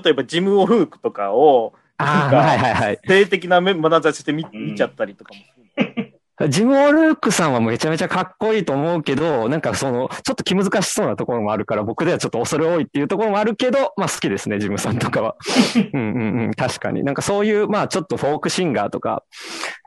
[0.04, 3.00] 例えばジム・オルークとかを、ああ、なんかはいはいはい。
[3.08, 6.07] 性的な眼差しして見うん見ちゃったりとかもするの？
[6.50, 15.36] ジム・オルークさんはめちゃめちゃかっこいいと思うけど、なんかその、ちょっと気難しそうなところもあるから、僕ではちょっと恐れ多いっていうところもあるけど、まあ好きですね、ジムさんとかは。
[15.94, 17.04] うんうんうん、確かに。
[17.04, 19.24] なんかそういう、まあちょっとフォークシンガーとか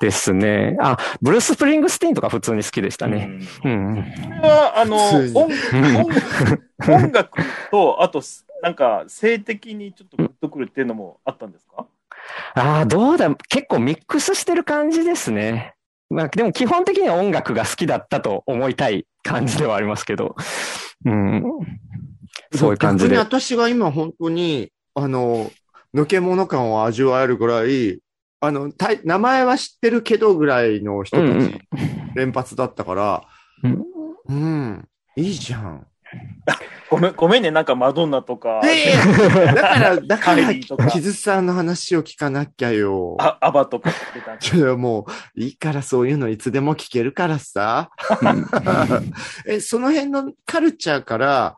[0.01, 0.77] ですね。
[0.81, 3.31] あ、ブルース・スプリングスティーンとか普通に好きでしたね。
[3.65, 4.05] うんうん。
[4.05, 4.97] これは、あの、
[6.89, 7.39] 音楽
[7.71, 8.23] と、あと、
[8.63, 11.87] なんか、性的にちょっとグッとくるっていうのもあったんですか？
[12.55, 15.75] ああ、どうだ、結構ミックスしてる感じですね。
[16.11, 20.35] まあでも基本的には音楽が好きだったと思いたい感じではありますけど。
[21.05, 21.43] うん。
[22.55, 23.15] そういう感じで。
[23.15, 25.51] 逆に私は今本当に、あの、
[25.95, 28.01] 抜け物感を味わえるぐらい、
[28.41, 28.73] あの、
[29.05, 31.61] 名前は知ってるけどぐらいの人たうんうんち
[32.15, 33.23] 連発だったから、
[34.29, 34.89] うん。
[35.17, 35.87] いいじゃん。
[36.91, 40.47] ごめん、ごめんね、なんかマドンナとか、ええだから、だから、
[40.77, 43.17] か木津さんの話を聞かなきゃよ。
[43.21, 47.91] あアバとか出たんです ちょもう、いいからそういうのいつでも聞けるからさ。
[49.47, 51.57] え、その辺のカルチャーから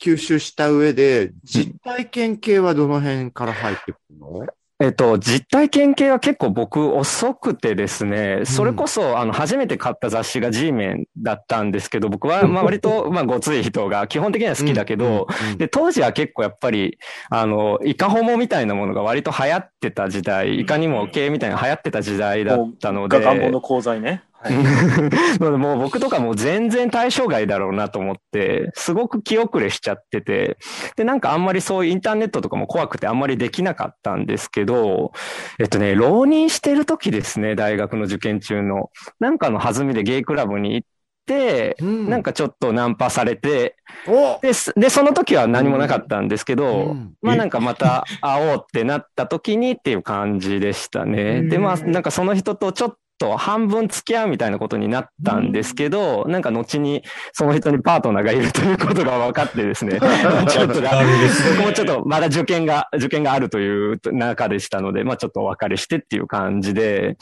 [0.00, 4.46] 吸収した上で、実体験系はどの辺から入ってくるの？
[4.78, 16.98] えっと、実体験系は結構僕遅くてですね、それこそ、あの、初めて買った雑誌が G メンだったんですけど、僕は、 まあ割と、まあごつい人が基本的には好きだけど、で、当時は結構やっぱり、
[17.30, 24.24] あの、イカホモみたいなものが割と流行ってた時代、イカにも系みたいなの流行ってた時代だったので、ガガンボの講座ね。
[24.40, 24.52] はい。
[25.40, 30.58] なのでもう僕とかもう全然対象外だろうなと思って、すごく気遅れしちゃってて、
[30.96, 35.12] で、なんかあんまりそういうインターネットとかも怖くてあんまりできなかったんですけど、
[35.58, 38.90] えっとね、浪人してる時ですね、大学の受験中の。
[39.20, 40.88] なんかの弾みでゲイクラブに行っ
[41.26, 44.52] て、うんなんかちょっとナンパされて、おで、
[44.90, 51.42] その時は何もなかったんですけど、うんまあなんかまた会おうってなった時にっていう感じでしたね。
[51.42, 57.02] で、まあなんかその人とちょっと半分付き合うみたいなことになったんですけど、なんか後に
[57.32, 59.98] その人にパートナーがいるということが分かってですね、
[60.48, 67.16] ちょっと僕もちょっとまだ受験が、受験があるという中でしたので、まあちょっとお別れしてっていう感じで、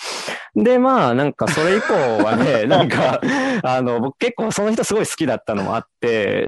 [0.57, 3.21] で、まあなんかそれ以降はね、 なんか、
[3.63, 5.94] あの、僕結構その人すごい好きだったのもあって、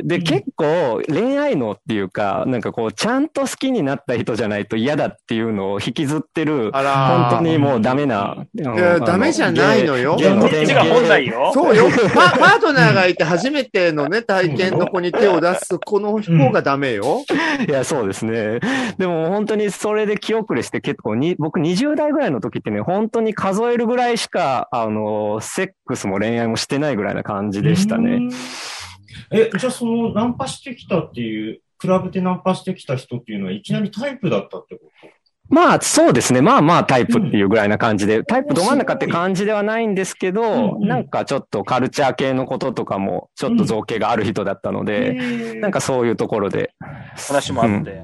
[0.05, 8.47] で、結構恋愛脳っていうか、なんかこう、ちゃんと好きになった人じゃないと嫌だっていうのを引きずってる、あら本当にもうダメな。
[8.55, 11.51] いいやダメじゃないのよこっちが本来よ。
[11.55, 11.85] そうよ。
[12.15, 17.25] パパートナーがいて初めてのね、体験の子に手を出す、 この方がダメよ。
[17.67, 18.61] いや、そうですね。
[18.99, 28.29] でも本当にそれで気遅れして結構に、僕20代ぐらいの時ってね、本当に数えるぐらいしか、あの、セックスも恋愛もしてないぐらいな感じでしたね。。
[29.31, 35.09] え、じゃあそのナンパしてきたっていう、クラブでナンパしてきた人っていうのはいきなりタイプだったってこと？
[35.49, 36.41] まあ、そうですね。
[36.41, 46.73] まあまあタイプっていうぐらいな感じで、タイプど真ん中って感じではないんですけど、うんうんなんかちょっとカルチャー系のこととかも、ちょっと造形がある人だったので、なんかそういうところで、
[47.29, 48.03] 話もあうんっって。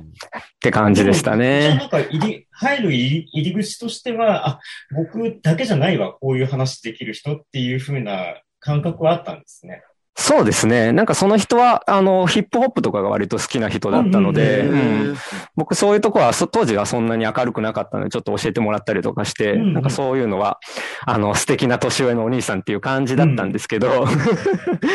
[0.61, 1.69] て感じでしたじゃあね。
[1.75, 4.61] なんか入り、入る入り入り口としては、あ、
[4.95, 9.83] 僕だけじゃないわ、こういう話できる人っていう風な感覚はあったんですね。
[10.15, 10.93] そうですね。
[10.93, 15.17] なんかその人は、あの、ヒップホップとかが割と好きな人だったので、うんうんうんうん
[15.55, 20.59] 僕そういうとこはそ当時はそんなに明るくなかったので、ちょっと教えてもらったりとかして、うんうんなんかそういうのは、
[21.05, 24.07] あの、素敵な年上のお兄さんっていう感じだったんですけど、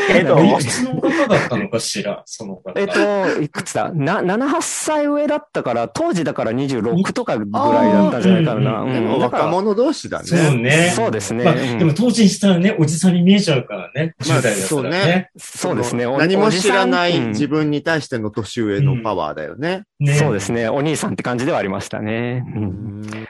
[0.07, 2.73] けど、いくつの方だったのかしら、その方。
[2.79, 3.91] えっと、いくつだ？
[3.93, 8.81] な、7、8歳上だったから、当時だから26とかぐらいだったんじゃないかな。
[8.81, 10.57] うんでもだから若者同士だそうね。
[10.57, 10.93] ね。
[10.95, 11.43] そうですね。
[11.43, 14.15] まあ、うんでも当時にしたらね、おじさんに見えちゃうからね。
[14.27, 15.29] まあ10代だったらそうねね。
[15.37, 16.05] そうですね。
[16.05, 19.83] お何も知らない自分に対しての年上のパワーだよね。
[19.99, 20.69] ねそうですね。
[20.69, 22.43] お兄さんって感じではありましたね。
[22.55, 23.27] うん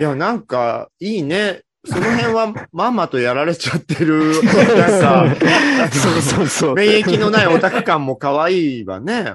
[0.00, 1.62] いや、なんか、いいね。
[1.86, 4.42] その辺は、まんまとやられちゃってる。
[4.42, 5.36] なんか、
[5.90, 6.74] そうそうそう。
[6.74, 9.34] 免疫のないオタク感も可愛いわね。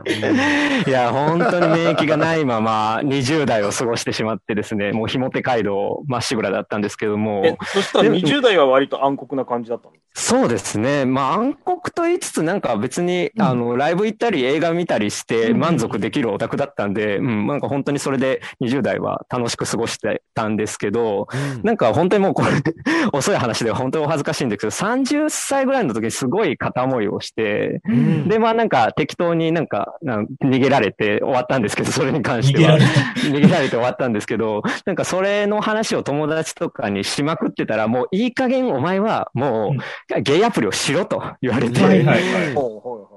[0.88, 9.94] いや、本当に免疫がないまま20代を過ごしてしまってですね、もうひも手街道まっしぐらだったんですけども、え、そしたら20代は割と暗黒な感じだったの？
[10.16, 11.06] そうですね。
[11.06, 21.28] まあ暗黒と言いつつなんか別に、あの、ライブ行ったり映画見たりして満足できるオタクだったんで、うん、なんか本当にそれで20代は楽しく過ごしてたんですけど、
[21.64, 28.28] なんか本当にもうこれ、遅い話で本当にお恥ずかしいんですけど、30歳ぐらいの時にすごい片思いをして、うん。
[28.28, 32.78] で、まあなんか適当になんかなん逃げられて終わったんですけど、それに関しては。
[32.78, 32.86] 逃げられ。
[32.86, 39.74] 逃げられて終わったんですけど、なんかそれの話を友達とかにしまくってたら、もういい加減お前はも
[40.18, 42.56] うゲイアプリをしろと言われて、はいはいはい。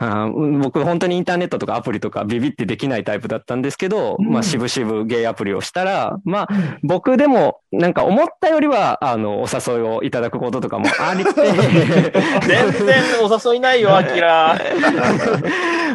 [0.02, 6.48] あー僕本当にインターネットとかアプリとかビビってできないタイプだったんですけど、うんまあ渋々ゲイアプリをしたら、まあ
[6.82, 14.58] 僕でもなんか思ったよりは、あの、お誘いをいただくこととかもありて、 全然お誘いないよ、 アキラ。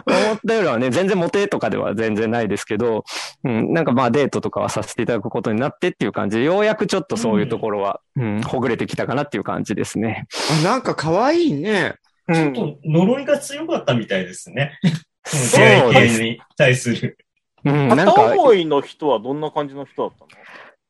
[0.05, 3.03] 思ったよりはね、全然モテとかでは全然ないですけど、
[3.43, 10.27] うん、なんかまあデートとかはさせていただくことになってっていう感じで、ようやくちょっとそういうところは、うん、ほぐれてきたかなっていう感じですね。
[10.61, 11.95] あなんか可愛いね。
[12.33, 14.79] ちょっと呪いが強かったみたいですね。
[15.25, 17.17] その出です会いに対する。
[17.65, 20.29] うん、なん片か、思いの人はどんな感じの人だったの？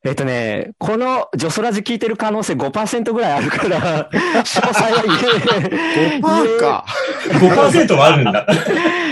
[0.04, 6.84] えっとね、このジョソラジ聞いてる可能性5%ぐらいあるから、 詳細は言え、5%か。
[7.26, 8.46] 5%はあるんだ。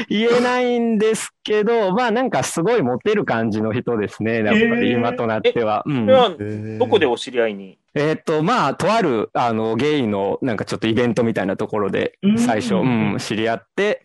[0.09, 5.83] 言えないんですけど、まあなんかすごいモテる感じの人ですね、やっぱり今となっては。
[5.87, 7.79] うんどこでお知り合いに？
[7.97, 12.39] えーっと、まあ、とある、あの、ゲイの、なんかちょっとイベントみたいなところでう、ん。
[12.39, 14.03] 最初、うん、知り合って、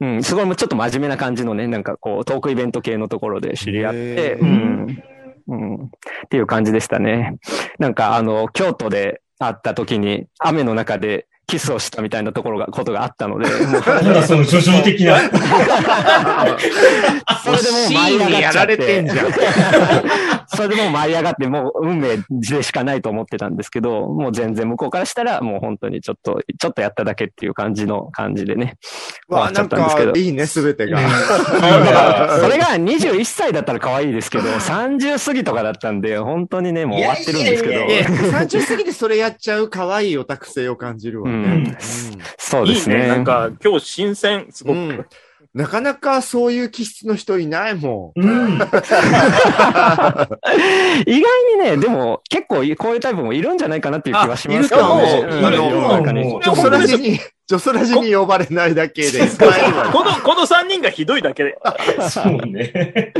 [0.00, 5.02] うん、すごいもうちょっと真面目な感じのね、なんかこう、トークイベント系のところで知り合って、うん、
[5.48, 5.88] うん、っ
[6.30, 7.36] ていう感じでしたね。
[7.78, 13.48] なんか、あの、京都で会った時に、雨の中でキスをしたみたいなところが、ことがあったので、
[13.86, 15.20] なんだその叙情的な。
[17.44, 19.26] それでもう舞い上がっちゃってシーンにやられてんじゃん。
[20.48, 28.76] それでもう舞い上がって、もう運命でしかないと思ってたんですけど、もう全然向こうからしたら、もう本当にちょっと、ちょっとやっただけっていう感じの感じでね。
[29.28, 30.98] わあ、なんか、いいね、すべてが。
[32.40, 38.06] それが21歳だったら可愛いですけど、30過ぎとかだったんで、本当にね、もう終わってるんですけどいやいやいや。
[38.08, 38.12] え、
[38.46, 41.34] 30過ぎでそれやっちゃう可愛いオタク性を感じるわね。
[41.34, 41.35] うん
[42.38, 42.96] そうですね。
[42.96, 43.08] いいね。
[43.08, 44.76] なんか、今日新鮮、すごく。
[44.76, 45.06] うん
[45.56, 48.56] なかなかそういう気質の人いないもうん。
[48.60, 48.68] 意外
[51.06, 55.18] にね、でも結構こういうタイプもいるんじゃないかなっていう気はしますけあどね。
[55.18, 56.42] いるかもうんいる世の中にもうん。
[56.42, 59.18] ジョソラジに、ジョソラジに呼ばれないだけで。
[59.90, 61.56] この、この3人がひどいだけで。
[62.10, 63.14] そうね。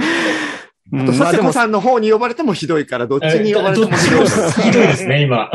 [0.93, 4.27] うんあと、佐世子さんの方に呼ばれてもひどいから、どっちに呼ばれてもひどい。
[4.27, 5.51] ひどいですね、今。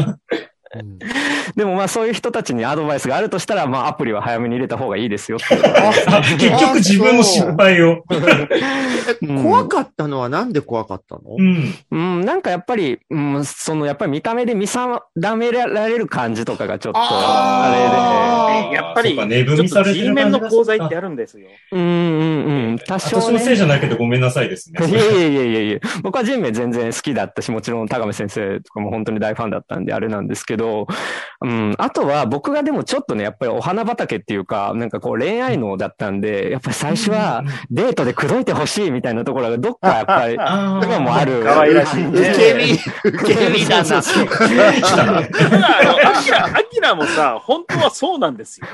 [0.76, 1.00] うん
[1.56, 5.38] でもまあそういう人たちにアドバイスがあるとしたら、まあアプリは早めに入れた方がいいですよ
[6.40, 8.04] 結局自分の失敗を。
[8.10, 11.22] え怖かったのはなんで怖かったの？
[11.38, 11.74] うん。
[11.92, 21.48] うん、なんかやっぱり、うん、そのやっぱり見た目で見定められる感じとかがちょっと、ああーやっぱり、ちょっと G る面の感じがする講座ってあるんですよ。
[21.48, 23.24] れで、うんうんうん、多少、ね。
[23.24, 24.86] 私のせいじゃないけどごめんなさいですね。
[24.88, 30.61] いやいやいやいやいや僕は人名全然好きだったし、もちろん高見先生とかも本当に大ファンだったんであれなんですけど、
[31.44, 41.44] うん、あとは僕がでもちょっとね、やっぱりお花畑っていうか、なんかこう恋愛能だったんで、やっぱり最初はデートで口説いてほしいみたいなところがどっかやっぱり、あ今もある。
[41.44, 42.74] 可愛らしいね受け身、
[43.18, 43.98] 受け身だな。
[43.98, 44.02] ア
[46.24, 48.68] キラ、アキラもさ、本当はそうなんですよ。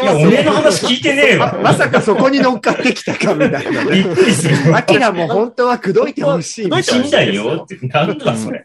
[0.00, 1.58] いや、おめえの話聞いてねえわ。
[1.62, 4.14] まさかそこに乗っかってきたかみたいなびっね。
[4.14, 4.74] くりする。
[4.74, 6.82] アキラも本当は口説いてほしいみたいな。
[6.84, 7.86] 死んだよって。
[7.86, 8.64] なんだそれ。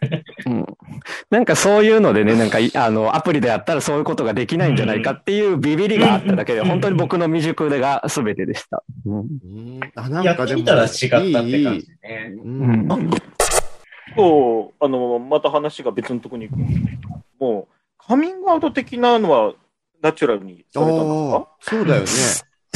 [1.30, 6.68] うんなんかそういうのでね、なんかいあの、アプリでやったらそういうことができないんじゃないかっていうビビりがあっただけで、うん。
[6.68, 8.84] 本当に僕の未熟でが全てでした。
[9.06, 9.20] うん。
[9.20, 9.80] うん。
[9.96, 11.82] あなんやってみたら違ったって感じね。
[12.38, 12.72] ううん。
[12.88, 13.10] ん
[14.16, 17.08] そう、あの、また話が別のとこに行くんですけ
[17.40, 19.54] ど、もう、カミングアウト的なのは、
[20.02, 22.08] ナチュラルにされたんですああか、そうだよね。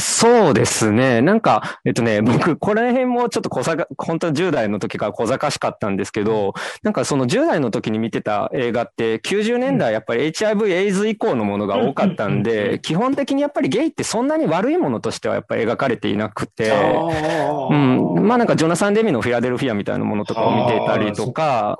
[0.00, 1.20] そうですね。
[1.22, 18.26] なんか、えっとね、僕、この辺もちょっと小ざか、本当に10代の時から小賢しかったんですけど、なんかその10代の時に見てた映画って、90年代やっぱり HIV、エイズ以降のものが多かったんで、基本的にやっぱりゲイってそんなに悪いものとしてはやっぱり描かれていなくて、うん。
[18.26, 21.78] まあなんかジョナサン・デミのフィラデルフィアみたいなものとかを見ていたりとか、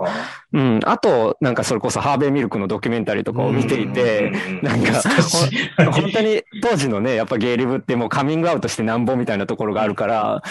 [0.52, 0.80] うん。
[0.84, 4.32] あと、なんかそれこそハーベイミルクのドキュメンタリーとかを見ていて、
[4.62, 5.02] なんか、
[5.90, 10.42] 本当に当時のね、やっぱゲイリブってもうカミングアウトしてなんぼみたいなところがあるから、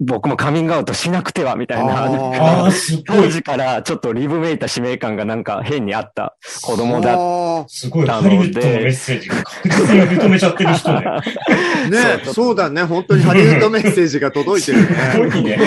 [0.00, 2.08] 僕もカミングアウトしなくてはみたいな。
[3.06, 7.68] 当時からちょっとリブめいた使命感がなんか変にあった子供だっだ。
[7.68, 8.06] すごい。
[8.06, 11.00] ハリウッドのメッセージが確実に受け止めちゃってる人ね。
[11.90, 12.82] ねそうだね。
[12.82, 15.40] 本当にハリウッドメッセージが届いてるすごね。
[15.40, 15.58] いね。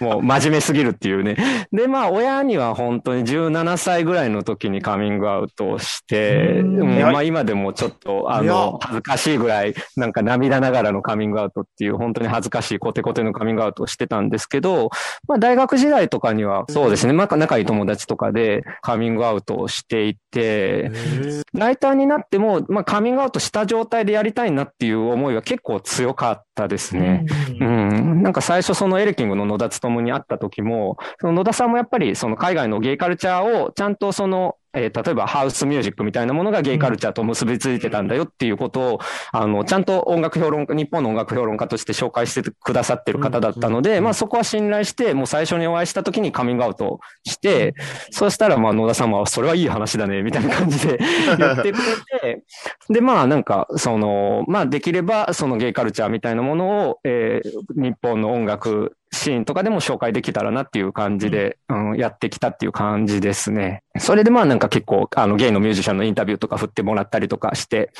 [0.00, 1.36] もう真面目すぎるっていうね。
[1.72, 14.90] で、まあ親には本当に17歳ぐらいの時にカミングアウトをして、まあ今でもちょっとあの、恥ずかしいぐらい、なんか涙ながらのカミングアウトっていう本当に恥ずかしいコテコテのカミングアウトをしてたんですけど、
[15.26, 20.90] まあ大学時代とかにはそうですね、まあ仲いい友達とかでカミングアウトをしていて、
[21.52, 27.24] ライターになっても、まあカミングアウトした状態でやりたいなっていう思いは結構強かったですね。
[27.60, 28.22] うん。
[28.22, 38.98] なんか最初そのエレキングの野田務に会った時も、その野田さんもやっぱりその海外のゲイカルチャーをちゃんとその、えー例えばハウスミュージックみたいなものがゲイカルチャーと結びついてたんだよっていうことを、
[39.32, 47.74] あの、ちゃんと音楽評論家、日本の音楽評論家として紹介してくださってる方だったので、まあそこは信頼して、もう最初にお会いした時にカミングアウトして、
[48.10, 50.98] そうしたらまあ野田さんはそれはいい話だね、みたいな感じで
[51.38, 52.42] 言ってくれて、
[52.90, 63.82] で、まあなんか、その、まあできればそのゲイカルチャーみたいなものを、えー日本の音楽シーンとかでも紹介できたらなっていう感じで、うん、やってきたっていう感じですね。
[63.98, 67.90] それでまあなんか結構、あの、ゲイのミュージシャンのインタビューとか振ってもらったりとかして、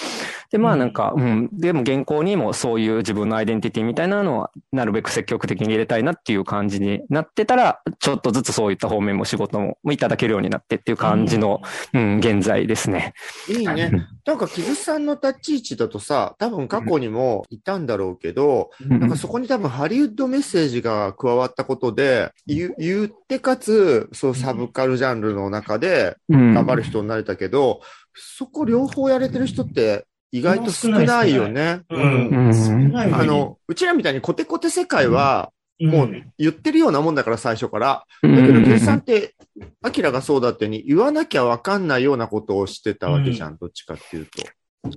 [0.51, 11.63] で、まあなんか、うん、でも原稿にもそういう自分のアイデンティティみたいなのは、なるべく積極的に入れたいなっていう感じになってたら、ちょっとずつそういった方面も仕事もいただけるようになってっていう感じの、
[11.95, 13.15] うん、現在ですね。
[13.49, 13.91] いいね。
[14.25, 27.81] なんか、木津さんの立ち位置だとさ、多分過去にもいたんだろうけど、なんかそこに多分ハリウッドメッセージがが加わったことで、言う言ってかつ、そうサブカルジャンルの中でうん頑張る人になれたけど、
[28.15, 31.81] そこ両方やれてる人って意外と少ないよね。
[31.91, 32.55] ううんん。
[32.55, 38.05] 少ないあの、うちらみたいにコテコテ世界は、もう言ってるようなもんだから最初から。
[38.23, 39.35] うんだけど、計算って、
[39.83, 44.43] アキラがそうだってに言わなきゃわかんないようなことをしてたわけじゃん、どっちかっていうと。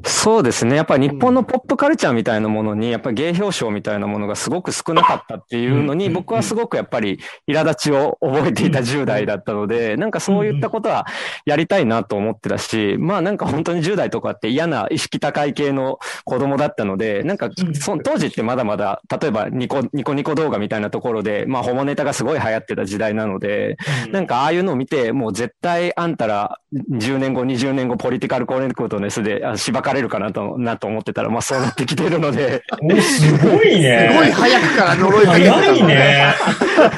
[0.05, 0.75] そうですね。
[0.75, 11.07] やっぱり日本のポップカルチャーみたいなものに、やっぱり芸表彰みたいなものがすごく少なかったっていうのに、うん僕はすごくやっぱり苛立ちを覚えていた10代だったので、なんかそういったことは
[11.45, 17.73] やりたいなと思ってたし、まあなんか本当に10代とかって嫌な意識高い系の子供だったので、なんかうん。
[17.73, 23.77] そ当時ってまだまだ、例えばニコニコニコ動画みたいなところで、まあホモネタがすごい流行ってた時代なので、
[24.11, 34.09] なんかああいうのを見て、もう絶対あんたら10年後、20年後、ポリティカルコレクトネスであしばかれるかなとなと思ってたら、まあそうなってきてるので、お、すごいね。
[34.11, 36.33] すごい早くから呪いかけてたの早いね。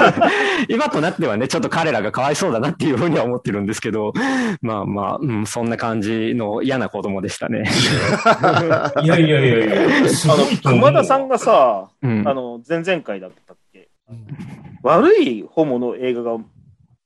[0.68, 4.14] 今となってはね、ちょっと彼らがかわいそうだなっていうふうには思ってるんですけど、
[4.62, 7.64] まあまあ、うん、そんな感じの嫌な子供でしたね。
[9.04, 10.46] いやいやいやいや、すあの。
[10.64, 13.90] 熊田さんがさ、うんあの、前々回だったっけ、
[14.82, 16.38] 悪いホモの映画が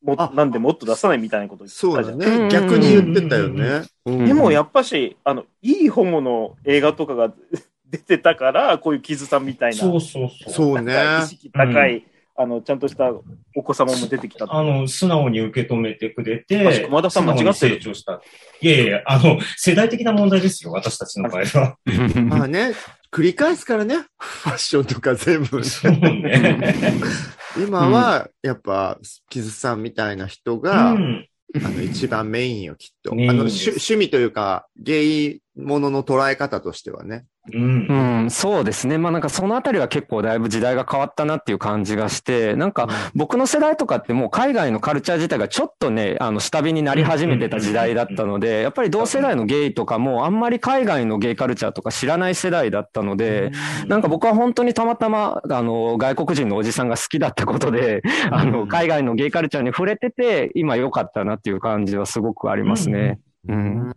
[0.07, 2.17] もあなんでもっと出さないみたいなこと言そうったじゃん。
[2.19, 2.49] だね。
[2.49, 3.83] 逆に言ってたよね。
[4.05, 7.33] うんでもやっぱし、あの、いいホモの映画とかが
[7.89, 10.53] 出てたから、こういうキズさんみたいな、そうそうそう。
[10.53, 10.93] そうね。
[11.23, 12.03] 意識高い、
[12.35, 13.11] あの、ちゃんとした
[13.55, 14.45] お子様も出てきた。
[14.49, 18.21] あの、素直に受け止めてくれ確て、か熊田さん間違って成長した。
[18.61, 21.77] いやいや、あの、世代的な問題ですよ、私たちの場合は。
[22.25, 22.73] まあね、
[23.11, 23.95] 繰り返すからね。
[24.19, 25.63] ファッションとか全部。
[25.63, 26.73] そうね。
[27.63, 28.97] 今は、やっぱ、
[29.29, 31.27] キズさんみたいな人うが、ん。
[31.63, 33.11] あの、一番メインよ、きっと。
[33.11, 37.25] あの、趣趣味というか、ゲイものの捉え方としてはね。
[37.53, 37.87] うん。
[38.23, 38.97] うん、そうですね。
[38.97, 53.51] まあなんかそのあたりは結構だいぶ時代が変わったなっていう感じがして、なんか僕の世代とかってもう海外のカルチャー自体がちょっとね、あの下火になり始めてた時代だったので、やっぱり同世代のゲイとかもあんまり海外のゲイカルチャーとか知らない世代だったので、
[53.87, 58.01] なんか僕は本当にたまたま、あの、外国人のおじさんが好きだったことで、
[58.31, 63.19] あの、海外のゲイカルチャーに触れてて、今良かったなっていう感じはすごくありますね。
[63.47, 63.93] うん。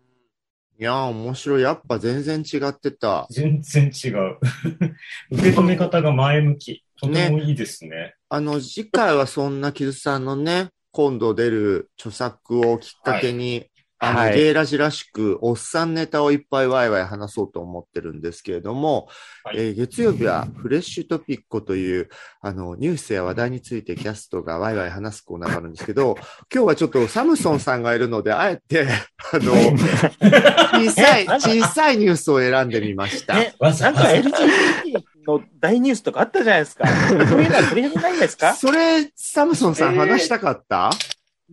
[0.81, 1.63] いやー、面白い。
[1.63, 3.27] やっぱ全然違ってた。
[3.29, 4.39] 全然違う。
[5.31, 6.83] 受け止め方が前向き。
[6.97, 8.15] とてもいいですね。
[8.31, 13.67] あの、次回はそんなキズさんのね、今度出る著作をきっかけに、
[14.03, 19.09] あの、はいゲイラジらしく、おっさんネタをいっぱいワイワイ話そうと思ってるんですけれども、
[19.45, 22.09] はいえー月曜日はフレッシュトピッコという、
[22.41, 26.17] あの、ニュースや話題についてキャストがワイワイ話すコーナーがあるんですけど、
[26.53, 28.89] 今日はちょっとサムソンさんがいるので、あえて、
[29.33, 29.53] あの、
[30.81, 33.39] 小さい、小さいニュースを選んでみました。
[33.39, 33.89] え、なんか。
[33.91, 36.87] LGBT の大ニュースとかあったじゃないですか。
[36.89, 40.91] そういうのは取り上げないんですかそれ、サムソンさん話したかった、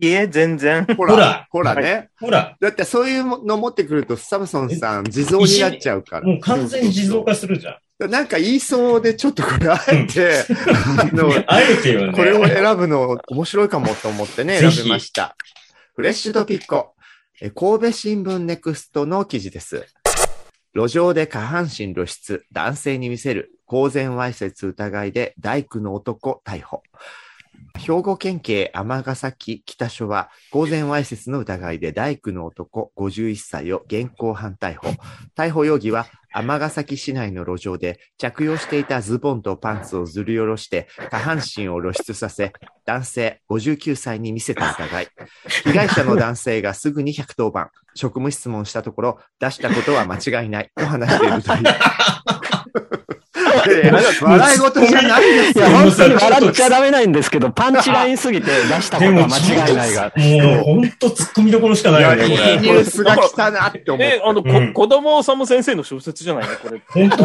[0.00, 0.84] いえ、全然。
[0.96, 2.10] ほら、ほらほらね。
[2.20, 6.26] ほら、だってそういうの持ってくると、サムソンさん、地蔵になっちゃうから。
[6.26, 8.10] もう完全に地蔵化するじゃん。
[8.10, 10.44] なんか言いそうで、ちょっとこれあえて、
[11.00, 12.12] あの、 あえてよね。
[12.12, 15.36] これを選ぶの面白いかもと思ってね、選びました。
[15.96, 16.94] フレッシュトピッコ。
[17.40, 19.84] え神戸新聞ネクストの記事です。
[20.74, 26.82] 路上で下半身露出、男性に見せる公然わいせつ疑いで大工の男逮捕。
[27.78, 34.88] 兵庫県警尼崎北署は公然わいせつの疑いで大工の男51歳を現行犯逮捕。
[35.36, 42.52] 逮捕容疑は尼崎市内の路上で着用していたズボンとパンツをずり下ろして下半身を露出させ、
[42.84, 45.08] 男性59歳に見せた疑い。
[45.64, 51.62] 被害者の男性がすぐに110番、職務質問したところ、出したことは間違いないと話しているという。
[54.20, 55.80] 笑い事じゃないですよいや、。
[55.80, 60.12] 本当に笑っちゃダメないんですけど、パンチラインすぎて出したことは間違いないが。
[60.16, 62.74] もう、ほんと突っ込みどころしかないよね、こいやいいニれ。
[62.78, 64.04] ュースが来たなって思って。
[64.16, 66.56] え、あの、こうん子供治先生の小説じゃないの？
[66.56, 66.80] これ。
[66.88, 67.24] 本当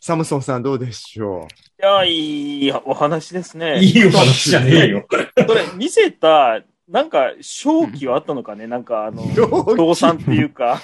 [0.00, 1.48] サムソンさんどうでしょ
[1.80, 3.80] いや、いいお話ですね。
[3.80, 5.06] いいお話じゃねえよ。
[5.10, 5.16] そ
[5.54, 6.60] れ、見せた、
[6.92, 8.66] なんか、正気はあったのかね？
[8.66, 10.78] なんか、あの、う動機動産っていうか、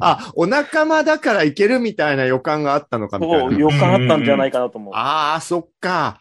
[0.00, 3.50] あ、お仲間だからいけるみたいな予感があったのかみたいな。
[3.50, 4.94] そう、予感あったんじゃないかなと思う。
[4.94, 6.20] ああ、そっか。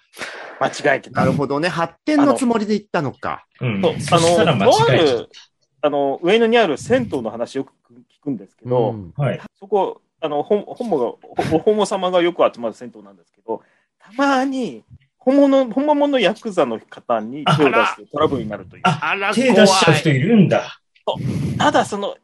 [0.60, 1.22] 間違えてた。
[1.22, 1.68] なるほどね。
[1.68, 3.46] 発展のつもりで言ったのか。
[3.60, 5.30] うんあの、とある、
[5.82, 9.24] あの、上野にある銭湯の話よく聞くんですけど、うんた。
[9.24, 9.42] はい。
[9.60, 11.06] そこ、あの、ホホモが、
[11.50, 13.62] ほホモ様がよく集まる銭湯なんですけど、
[14.00, 14.84] たまに、
[15.26, 18.82] 本物、本物のヤクザの方に手を出してトラブルになるという。
[18.84, 20.80] ああら、手出しちゃう人いるんだ。
[21.58, 22.16] ただ、その、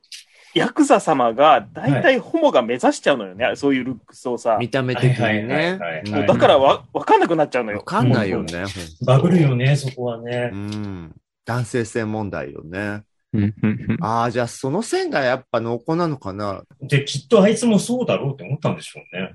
[0.53, 4.57] ヤクザ様が大体ホモが目指しちゃうのよね、そういうルックスをさ。
[4.59, 7.77] 見た目的にはいはいねだからわ、わかんなくなっちゃうのよ。
[7.77, 8.65] わかんないよね。
[9.05, 10.55] バグるよね、そこはねう。
[10.55, 11.15] ん。
[11.45, 13.03] 男性性問題よね。
[13.31, 16.63] うんうんうんああ、じゃあその線がやっぱ濃厚なのかな。
[16.81, 19.28] で、きっとあいつもそうだろうって思ったんでしょうね。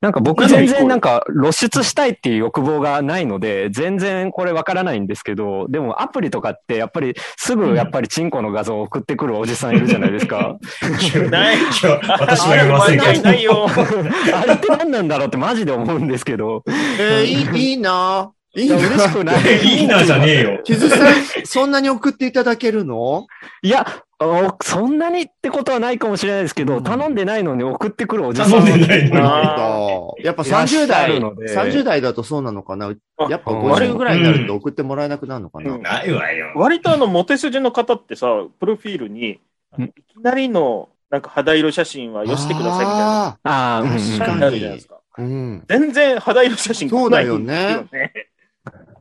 [0.00, 10.58] なんか僕全然なんか露出したいっていう欲望がないので、全然これわからないんですけど、でもアプリとかってやっぱりすぐやっぱりチンコの画像を送ってくるおじさんいるじゃないですか。
[11.30, 11.56] ない。
[11.56, 13.22] いや、私は言いませんないけど。
[13.24, 13.68] ないよ。
[14.34, 16.64] あれって何なんだろうってマジで思うんですけど。
[16.98, 18.32] えー、いい、いいな。
[18.56, 18.76] いいな。
[18.76, 19.58] 嬉しくない。
[19.64, 20.60] いいなじゃねえよ。
[20.64, 23.26] キズさん、そんなに送っていただけるの？
[23.62, 23.86] いや、
[24.18, 28.50] あそんなにってことはないかもしれないですけど、うん頼んでないのに送ってくるおじさん。
[28.64, 30.24] 頼んでないのに。
[30.24, 32.92] やっぱいらっし30ゃ代、るので30代だとそうなのかな？
[33.16, 36.52] あやっぱうん50ぐらいになると送ってもらえなくなるのかな、うんないわよ。
[36.54, 38.26] 割とあの、モテ筋の方ってさ、
[38.60, 39.40] プロフィールに、
[39.78, 43.38] いきなりの、なんか肌色写真はよしてくださいみたいな。
[43.44, 45.00] ああ確かに書いてあるじゃないですか。
[45.18, 45.64] ーうん。
[45.68, 48.12] 全然肌色写真そうだよねないよね。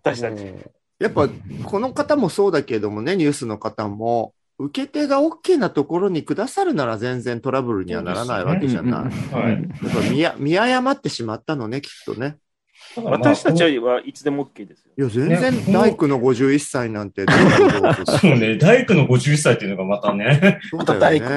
[0.03, 0.43] 私たち。
[0.99, 1.29] やっぱ、
[1.65, 9.01] この方もそうだけどもね、ニュースの方も、受け手が OK なところにくださるなら全然トラブルにはならないわけじゃない。
[9.01, 12.37] うんうんはいやっぱ見や見誤ってしまったのね、きっとね。
[13.01, 14.91] 私たちはいつでも OK ですよ。
[14.97, 20.59] いや、全ね然大工の51歳なんてどうだろうとそうね、大工の51歳っていうのがまたね。
[20.71, 21.27] また大工。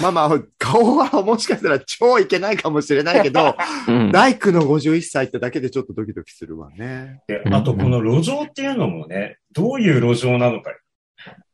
[0.00, 3.56] まあまあ、顔はもしかしたら超いけないかもしれないけど、
[3.88, 7.20] うん大工の51歳ってだけでちょっとドキドキするわね。
[7.26, 10.72] でうんあとこの路上っていうのもね、どういう路上なのか。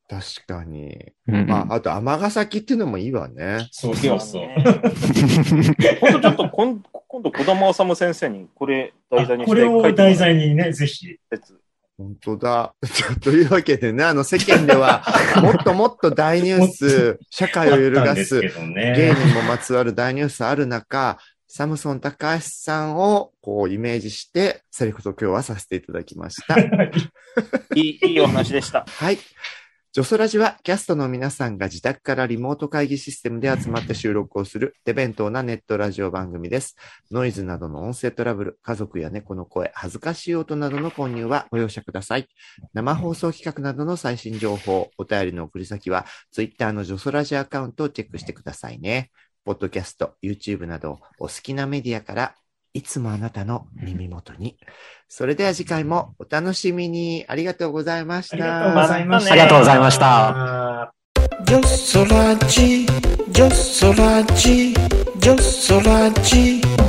[0.08, 1.12] 確かに。
[1.26, 3.68] うんまあ、あと、尼崎っていうのもいいわね。
[3.70, 4.48] そうそうそう。
[6.00, 11.18] 本当ちょっと今今度、児玉治先生にこれ題材にしてこれを題材にね、ぜひ。
[11.30, 11.60] 説
[11.98, 12.74] 本当だ。
[13.22, 15.02] というわけでね、あの、世間では、
[15.42, 19.14] もっともっと大ニュース、社会を揺るがす芸ね。
[19.14, 26.60] 人もまつわる大ニュースある中、サムソン高橋さんを、こう、イメージして、セレクト今日はさせていただきました。
[26.60, 26.70] い
[27.74, 28.84] い、いいお話でした。
[28.86, 29.18] はい。
[29.94, 36.76] ジョソラジはキャストの皆さんが自宅からリモート会議システムで集まって収録をする手弁当なネットラジオ番組です。
[37.10, 42.28] ノイズなどの音声トラブル、家族や猫の声、恥ずかしい音などの混入はご容赦ください。
[42.74, 49.10] 生放送企画などの最新情報、お便りの送り先は Twitter のジョソラジアカウントをチェックしてくださいね。
[49.46, 52.34] ポッドキャスト、YouTube などお好きなメディアから
[52.78, 54.56] いつもあなたの耳元に。
[55.08, 57.24] それでは次回もお楽しみに。
[57.26, 58.36] ありがとうございました。
[58.36, 59.32] ありがとうございました。
[59.32, 60.98] ありがとうございましたあー
[65.20, 66.87] ジョ